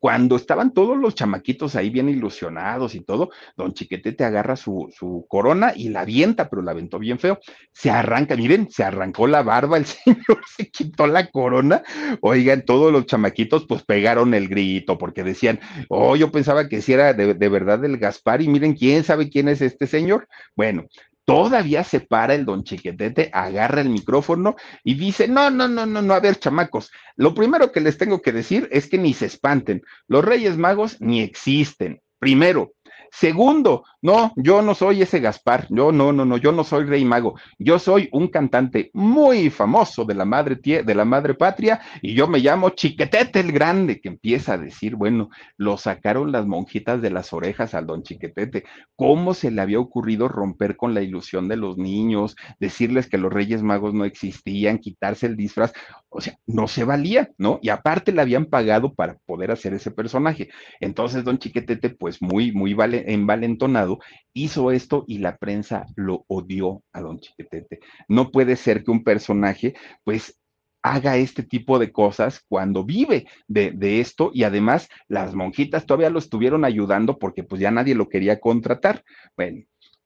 [0.01, 5.27] Cuando estaban todos los chamaquitos ahí bien ilusionados y todo, don Chiquetete agarra su, su
[5.29, 7.37] corona y la avienta, pero la aventó bien feo.
[7.71, 11.83] Se arranca, miren, se arrancó la barba, el señor se quitó la corona.
[12.21, 16.93] Oigan, todos los chamaquitos pues pegaron el grito porque decían, oh, yo pensaba que si
[16.93, 20.27] era de, de verdad el Gaspar y miren, ¿quién sabe quién es este señor?
[20.55, 20.87] Bueno,
[21.31, 26.01] todavía se para el don Chiquetete, agarra el micrófono y dice, no, no, no, no,
[26.01, 29.25] no, a ver, chamacos, lo primero que les tengo que decir es que ni se
[29.27, 32.01] espanten, los Reyes Magos ni existen.
[32.19, 32.73] Primero,
[33.13, 37.03] Segundo, no, yo no soy ese Gaspar, yo no, no, no, yo no soy Rey
[37.03, 42.13] Mago, yo soy un cantante muy famoso de la madre de la madre patria y
[42.15, 47.01] yo me llamo Chiquetete el Grande, que empieza a decir, bueno, lo sacaron las monjitas
[47.01, 48.63] de las orejas al don Chiquetete,
[48.95, 53.31] ¿cómo se le había ocurrido romper con la ilusión de los niños, decirles que los
[53.31, 55.73] Reyes Magos no existían, quitarse el disfraz?
[56.13, 57.59] O sea, no se valía, ¿no?
[57.61, 60.49] Y aparte le habían pagado para poder hacer ese personaje.
[60.81, 63.99] Entonces, don Chiquetete, pues muy, muy vale, envalentonado,
[64.33, 67.79] hizo esto y la prensa lo odió a don Chiquetete.
[68.09, 70.37] No puede ser que un personaje, pues,
[70.83, 76.09] haga este tipo de cosas cuando vive de, de, esto y además las monjitas todavía
[76.09, 79.03] lo estuvieron ayudando porque pues ya nadie lo quería contratar.
[79.37, 79.63] Bueno,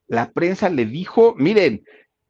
[0.08, 1.84] la prensa le dijo, miren,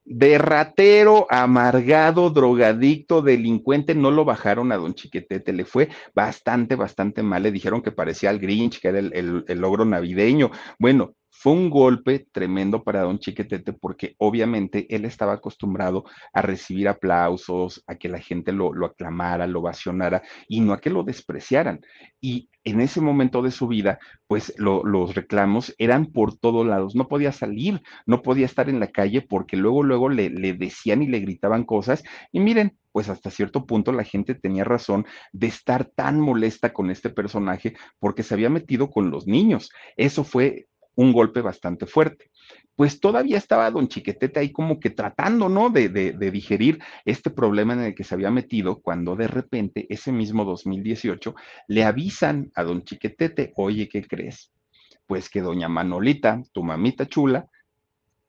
[0.05, 7.23] de ratero, amargado, drogadicto, delincuente, no lo bajaron a don Chiquetete, le fue bastante, bastante
[7.23, 10.51] mal, le dijeron que parecía al Grinch, que era el, el, el logro navideño.
[10.77, 11.15] Bueno,
[11.45, 17.83] fue un golpe tremendo para don Chiquetete porque obviamente él estaba acostumbrado a recibir aplausos,
[17.85, 21.81] a que la gente lo, aclamara, lo vacionara y no a que lo despreciaran.
[22.19, 26.95] Y en ese momento de su vida, pues lo, los reclamos eran por todos lados.
[26.95, 31.07] No podía salir, no podía estar en la calle porque luego, luego le decían y
[31.07, 32.03] le gritaban cosas.
[32.31, 36.89] Y miren, pues hasta cierto punto la gente tenía razón de estar tan molesta con
[36.89, 39.69] este personaje porque se había metido con los niños.
[39.97, 42.31] Eso fue un golpe bastante fuerte.
[42.75, 45.69] Pues todavía estaba don Chiquetete ahí como que tratando, ¿no?
[45.69, 50.11] De, de, digerir este problema en el que se había metido cuando de repente, ese
[50.11, 51.35] mismo 2018,
[51.67, 54.51] le avisan a don Chiquetete, oye, ¿qué crees?
[55.07, 57.47] Pues que doña Manolita, tu mamita chula,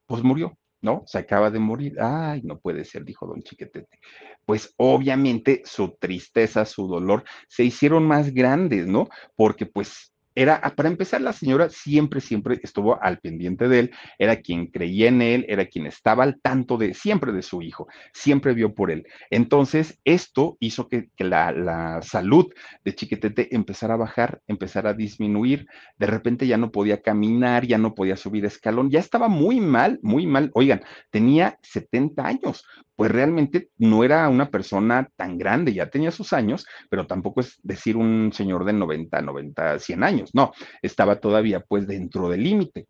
[0.06, 1.02] pues murió, ¿no?
[1.06, 1.96] Se acaba de morir.
[2.00, 3.98] Ay, no puede ser, dijo don Chiquetete.
[4.44, 9.08] Pues obviamente su tristeza, su dolor se hicieron más grandes, ¿no?
[9.34, 13.90] Porque pues era, ah, para empezar, la señora siempre, siempre estuvo al pendiente de él,
[14.18, 17.88] era quien creía en él, era quien estaba al tanto de siempre de su hijo,
[18.12, 19.06] siempre vio por él.
[19.30, 22.52] Entonces, esto hizo que, la, la, salud
[22.84, 25.66] de Chiquetete empezara a bajar, empezara a disminuir.
[25.96, 29.98] De repente ya no podía caminar, ya no podía subir escalón, ya estaba muy mal,
[30.02, 30.50] muy mal.
[30.52, 32.64] Oigan, tenía 70 años
[32.96, 37.60] pues realmente no era una persona tan grande, ya tenía sus años, pero tampoco es
[37.62, 42.88] decir un señor de 90, 90, 100 años, no, estaba todavía pues dentro del límite.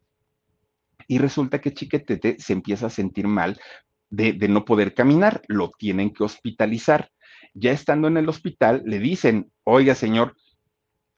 [1.09, 3.61] Y resulta que Chiquetete se empieza a sentir mal
[4.09, 7.11] de, de no poder caminar, lo tienen que hospitalizar.
[7.55, 10.37] Ya estando en el hospital, le dicen, oiga señor,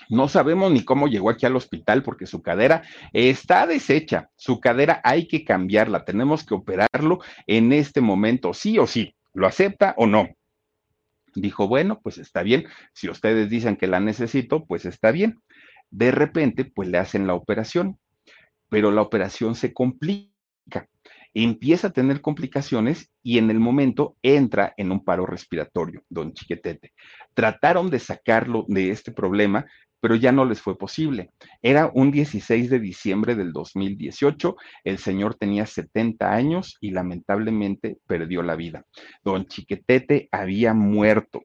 [0.08, 2.82] no sabemos ni cómo llegó aquí al hospital porque su cadera
[3.12, 4.30] está deshecha.
[4.36, 6.04] Su cadera hay que cambiarla.
[6.04, 9.14] Tenemos que operarlo en este momento, sí o sí.
[9.34, 10.28] ¿Lo acepta o no?
[11.34, 12.66] Dijo, bueno, pues está bien.
[12.92, 15.40] Si ustedes dicen que la necesito, pues está bien.
[15.90, 17.98] De repente, pues le hacen la operación,
[18.68, 20.32] pero la operación se complica
[21.34, 26.92] empieza a tener complicaciones y en el momento entra en un paro respiratorio, don Chiquetete.
[27.34, 29.66] Trataron de sacarlo de este problema,
[30.00, 31.30] pero ya no les fue posible.
[31.62, 38.42] Era un 16 de diciembre del 2018, el señor tenía 70 años y lamentablemente perdió
[38.42, 38.84] la vida.
[39.24, 41.42] Don Chiquetete había muerto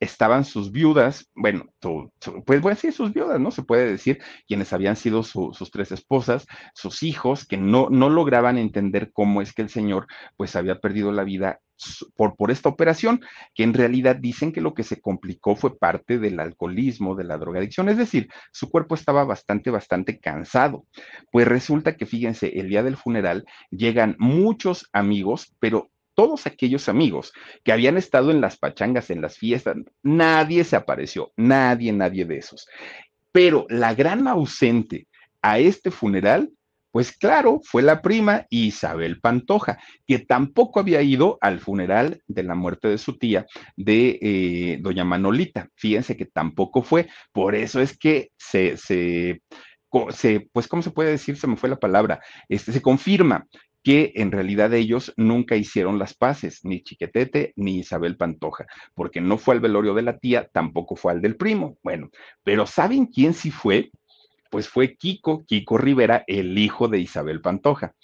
[0.00, 1.66] estaban sus viudas, bueno,
[2.44, 3.50] pues voy a decir sus viudas, ¿no?
[3.50, 8.58] Se puede decir, quienes habían sido sus tres esposas, sus hijos, que no, no lograban
[8.58, 11.60] entender cómo es que el Señor, pues había perdido la vida
[12.14, 13.20] por, por esta operación,
[13.54, 17.38] que en realidad dicen que lo que se complicó fue parte del alcoholismo, de la
[17.38, 20.86] drogadicción, es decir, su cuerpo estaba bastante, bastante cansado.
[21.30, 27.32] Pues resulta que, fíjense, el día del funeral llegan muchos amigos, pero todos aquellos amigos
[27.62, 32.38] que habían estado en las pachangas, en las fiestas, nadie se apareció, nadie, nadie de
[32.38, 32.66] esos.
[33.30, 35.06] Pero la gran ausente
[35.42, 36.50] a este funeral
[36.96, 42.54] pues claro, fue la prima Isabel Pantoja, que tampoco había ido al funeral de la
[42.54, 43.44] muerte de su tía,
[43.76, 45.68] de eh, doña Manolita.
[45.74, 47.06] Fíjense que tampoco fue.
[47.32, 49.42] Por eso es que se, se,
[50.08, 51.36] se, pues, ¿cómo se puede decir?
[51.36, 52.18] Se me fue la palabra.
[52.48, 53.46] Este, se confirma
[53.86, 58.66] que en realidad ellos nunca hicieron las paces, ni Chiquetete ni Isabel Pantoja,
[58.96, 61.78] porque no fue al velorio de la tía, tampoco fue al del primo.
[61.84, 62.10] Bueno,
[62.42, 63.92] pero ¿saben quién sí fue?
[64.50, 67.94] pues fue Kiko, Kiko Rivera, el hijo de Isabel Pantoja.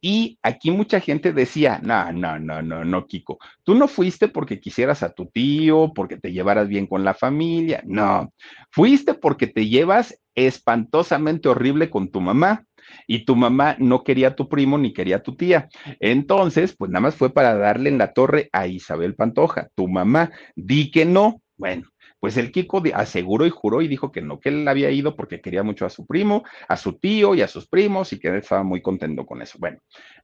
[0.00, 4.58] Y aquí mucha gente decía, no, no, no, no, no, Kiko, tú no fuiste porque
[4.58, 8.32] quisieras a tu tío, porque te llevaras bien con la familia, no,
[8.70, 12.64] fuiste porque te llevas espantosamente horrible con tu mamá
[13.06, 15.68] y tu mamá no quería a tu primo ni quería a tu tía.
[15.98, 20.30] Entonces, pues nada más fue para darle en la torre a Isabel Pantoja, tu mamá,
[20.56, 21.42] di que no.
[21.56, 21.88] Bueno,
[22.20, 25.40] pues el Kiko aseguró y juró y dijo que no, que él había ido porque
[25.40, 28.36] quería mucho a su primo, a su tío y a sus primos y que él
[28.36, 29.58] estaba muy contento con eso.
[29.58, 29.78] Bueno,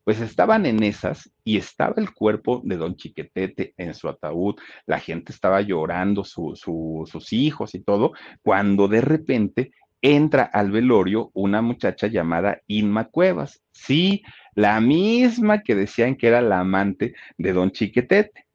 [0.04, 4.56] pues estaban en esas y estaba el cuerpo de don Chiquetete en su ataúd,
[4.86, 8.12] la gente estaba llorando, sus hijos y todo,
[8.42, 9.72] cuando de repente
[10.02, 13.62] entra al velorio una muchacha llamada Inma Cuevas.
[13.72, 14.22] Sí,
[14.54, 18.46] la misma que decían que era la amante de don Chiquetete.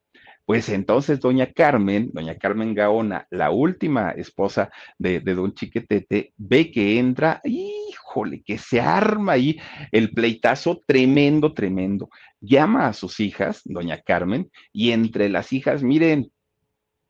[0.46, 7.00] Pues entonces doña Carmen, doña Carmen Gaona, la última esposa de, don Chiquetete, ve que
[7.00, 9.60] entra, híjole, que se arma ahí
[9.92, 12.10] el pleitazo tremendo, tremendo.
[12.42, 16.32] Llama a sus hijas, doña Carmen, y entre las hijas, miren,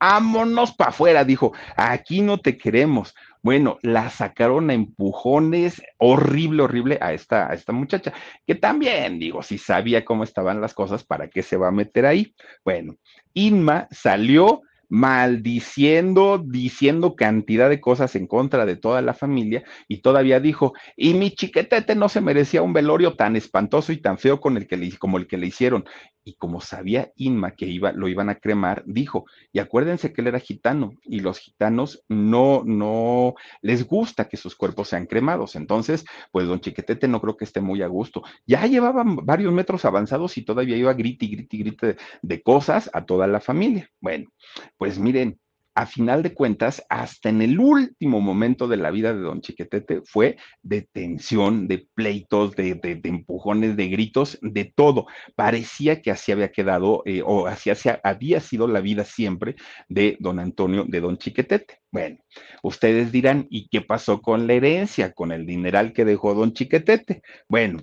[0.02, 3.14] vámonos para afuera, dijo, aquí no te queremos.
[3.44, 8.12] Bueno, la sacaron a empujones, horrible, horrible a esta, a esta muchacha,
[8.46, 12.08] que también, digo, si sabía cómo estaban las cosas, ¿para qué se va a meter
[12.08, 12.34] ahí?
[12.66, 12.96] Bueno,
[13.34, 20.42] Inma salió maldiciendo, diciendo cantidad de cosas en contra de toda la familia y todavía
[20.42, 24.58] dijo, y mi chiquetete no se merecía un velorio tan espantoso y tan feo con
[24.58, 25.86] el que como el que le hicieron.
[26.24, 30.28] Y como sabía Inma que iba, lo iban a cremar, dijo, y acuérdense que él
[30.28, 35.56] era gitano y los gitanos no, no les gusta que sus cuerpos sean cremados.
[35.56, 38.24] Entonces, pues don Chiquetete no creo que esté muy a gusto.
[38.46, 43.28] Ya llevaban varios metros avanzados y todavía iba grite grite grite de cosas a toda
[43.28, 43.90] la familia.
[44.00, 44.32] Bueno,
[44.78, 45.40] pues miren,
[45.74, 50.02] a final de cuentas, hasta en el último momento de la vida de don Chiquetete
[50.04, 55.08] fue de tensión, de pleitos, de, empujones, de gritos, de todo.
[55.36, 59.56] Parecía que así había quedado eh, o así, así había sido la vida siempre
[59.88, 61.80] de don Antonio, de don Chiquetete.
[61.92, 62.18] Bueno,
[62.64, 67.22] ustedes dirán, ¿y qué pasó con la herencia, con el dineral que dejó don Chiquetete?
[67.48, 67.80] Bueno,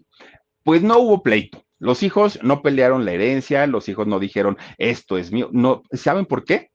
[0.62, 5.16] pues no hubo pleito Los hijos no pelearon la herencia, los hijos no dijeron, esto
[5.16, 5.48] es mío.
[5.52, 6.70] No, ¿saben por qué?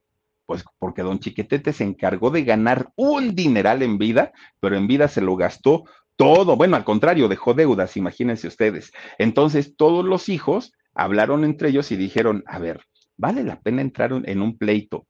[0.45, 5.07] Pues porque don Chiquetete se encargó de ganar un dineral en vida, pero en vida
[5.07, 5.83] se lo gastó
[6.15, 6.55] todo.
[6.55, 8.91] Bueno, al contrario, dejó deudas, imagínense ustedes.
[9.17, 12.85] Entonces, todos los hijos hablaron entre ellos y dijeron, a ver,
[13.17, 15.07] ¿vale la pena entrar en un pleito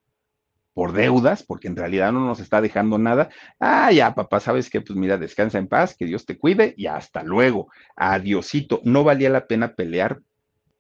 [0.74, 3.30] por deudas, porque en realidad no nos está dejando nada.
[3.60, 6.88] Ah, ya, papá, sabes que, pues mira, descansa en paz, que Dios te cuide y
[6.88, 7.70] hasta luego.
[7.96, 8.82] Adiosito.
[8.84, 10.22] No valía la pena pelear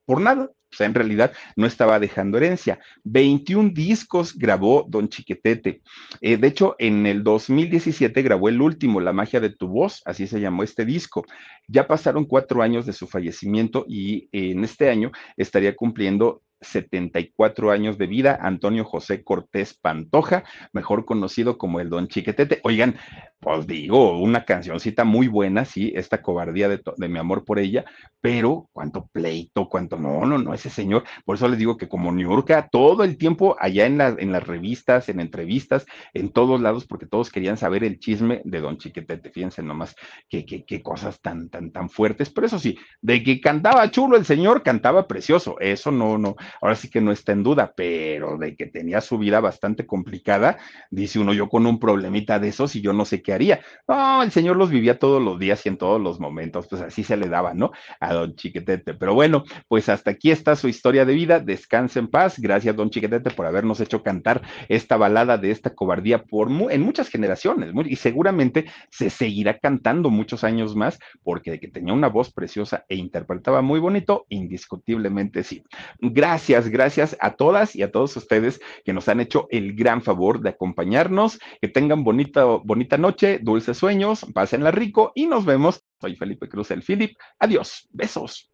[0.06, 0.50] por nada.
[0.74, 2.80] O sea, en realidad no estaba dejando herencia.
[3.04, 5.82] 21 discos grabó Don Chiquetete.
[6.22, 10.28] Eh, de hecho, en el 2017 grabó el último, La magia de tu voz, así
[10.28, 11.26] se llamó este disco.
[11.68, 17.98] Ya pasaron cuatro años de su fallecimiento y en este año estaría cumpliendo 74 años
[17.98, 22.60] de vida, Antonio José Cortés Pantoja, mejor conocido como el Don Chiquetete.
[22.64, 22.98] Oigan,
[23.44, 27.84] pues digo, una cancioncita muy buena, sí, esta cobardía de, mi amor por ella,
[28.22, 32.12] pero cuánto pleito, cuánto, no, no, no, ese señor, por eso les digo que como
[32.12, 37.06] Niurka, todo el tiempo allá en, en las revistas, en entrevistas, en todos lados, porque
[37.06, 39.96] todos querían saber el chisme de Don Chiquetete, fíjense nomás
[40.30, 44.16] qué, qué, qué cosas tan, tan, tan fuertes, pero eso sí, de que cantaba chulo
[44.16, 48.38] el señor, cantaba precioso, eso no, no, ahora sí que no está en duda, pero
[48.38, 50.58] de que tenía su vida bastante complicada,
[50.90, 53.62] dice uno, yo con un problemita de esos y yo no sé qué haría.
[53.88, 57.04] No, el Señor los vivía todos los días y en todos los momentos, pues así
[57.04, 57.72] se le daba, ¿no?
[58.00, 58.94] A don Chiquetete.
[58.94, 61.40] Pero bueno, pues hasta aquí está su historia de vida.
[61.40, 62.40] Descanse en paz.
[62.40, 67.10] Gracias, don Chiquetete, por habernos hecho cantar esta balada de esta cobardía por en muchas
[67.10, 67.72] generaciones.
[67.86, 72.86] y seguramente se seguirá cantando muchos años más, porque de que tenía una voz preciosa
[72.90, 75.64] e interpretaba muy bonito, indiscutiblemente sí.
[76.00, 80.42] Gracias, gracias a todas y a todos ustedes que nos han hecho el gran favor
[80.42, 81.40] de acompañarnos.
[81.62, 85.82] Que tengan bonita, bonita noche dulces sueños, pásenla rico y nos vemos.
[86.00, 87.18] Soy Felipe Cruz, el Philip.
[87.40, 88.52] Adiós, besos.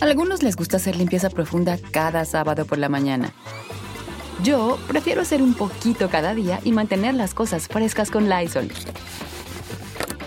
[0.00, 3.32] A algunos les gusta hacer limpieza profunda cada sábado por la mañana.
[4.42, 8.70] Yo prefiero hacer un poquito cada día y mantener las cosas frescas con Lysol.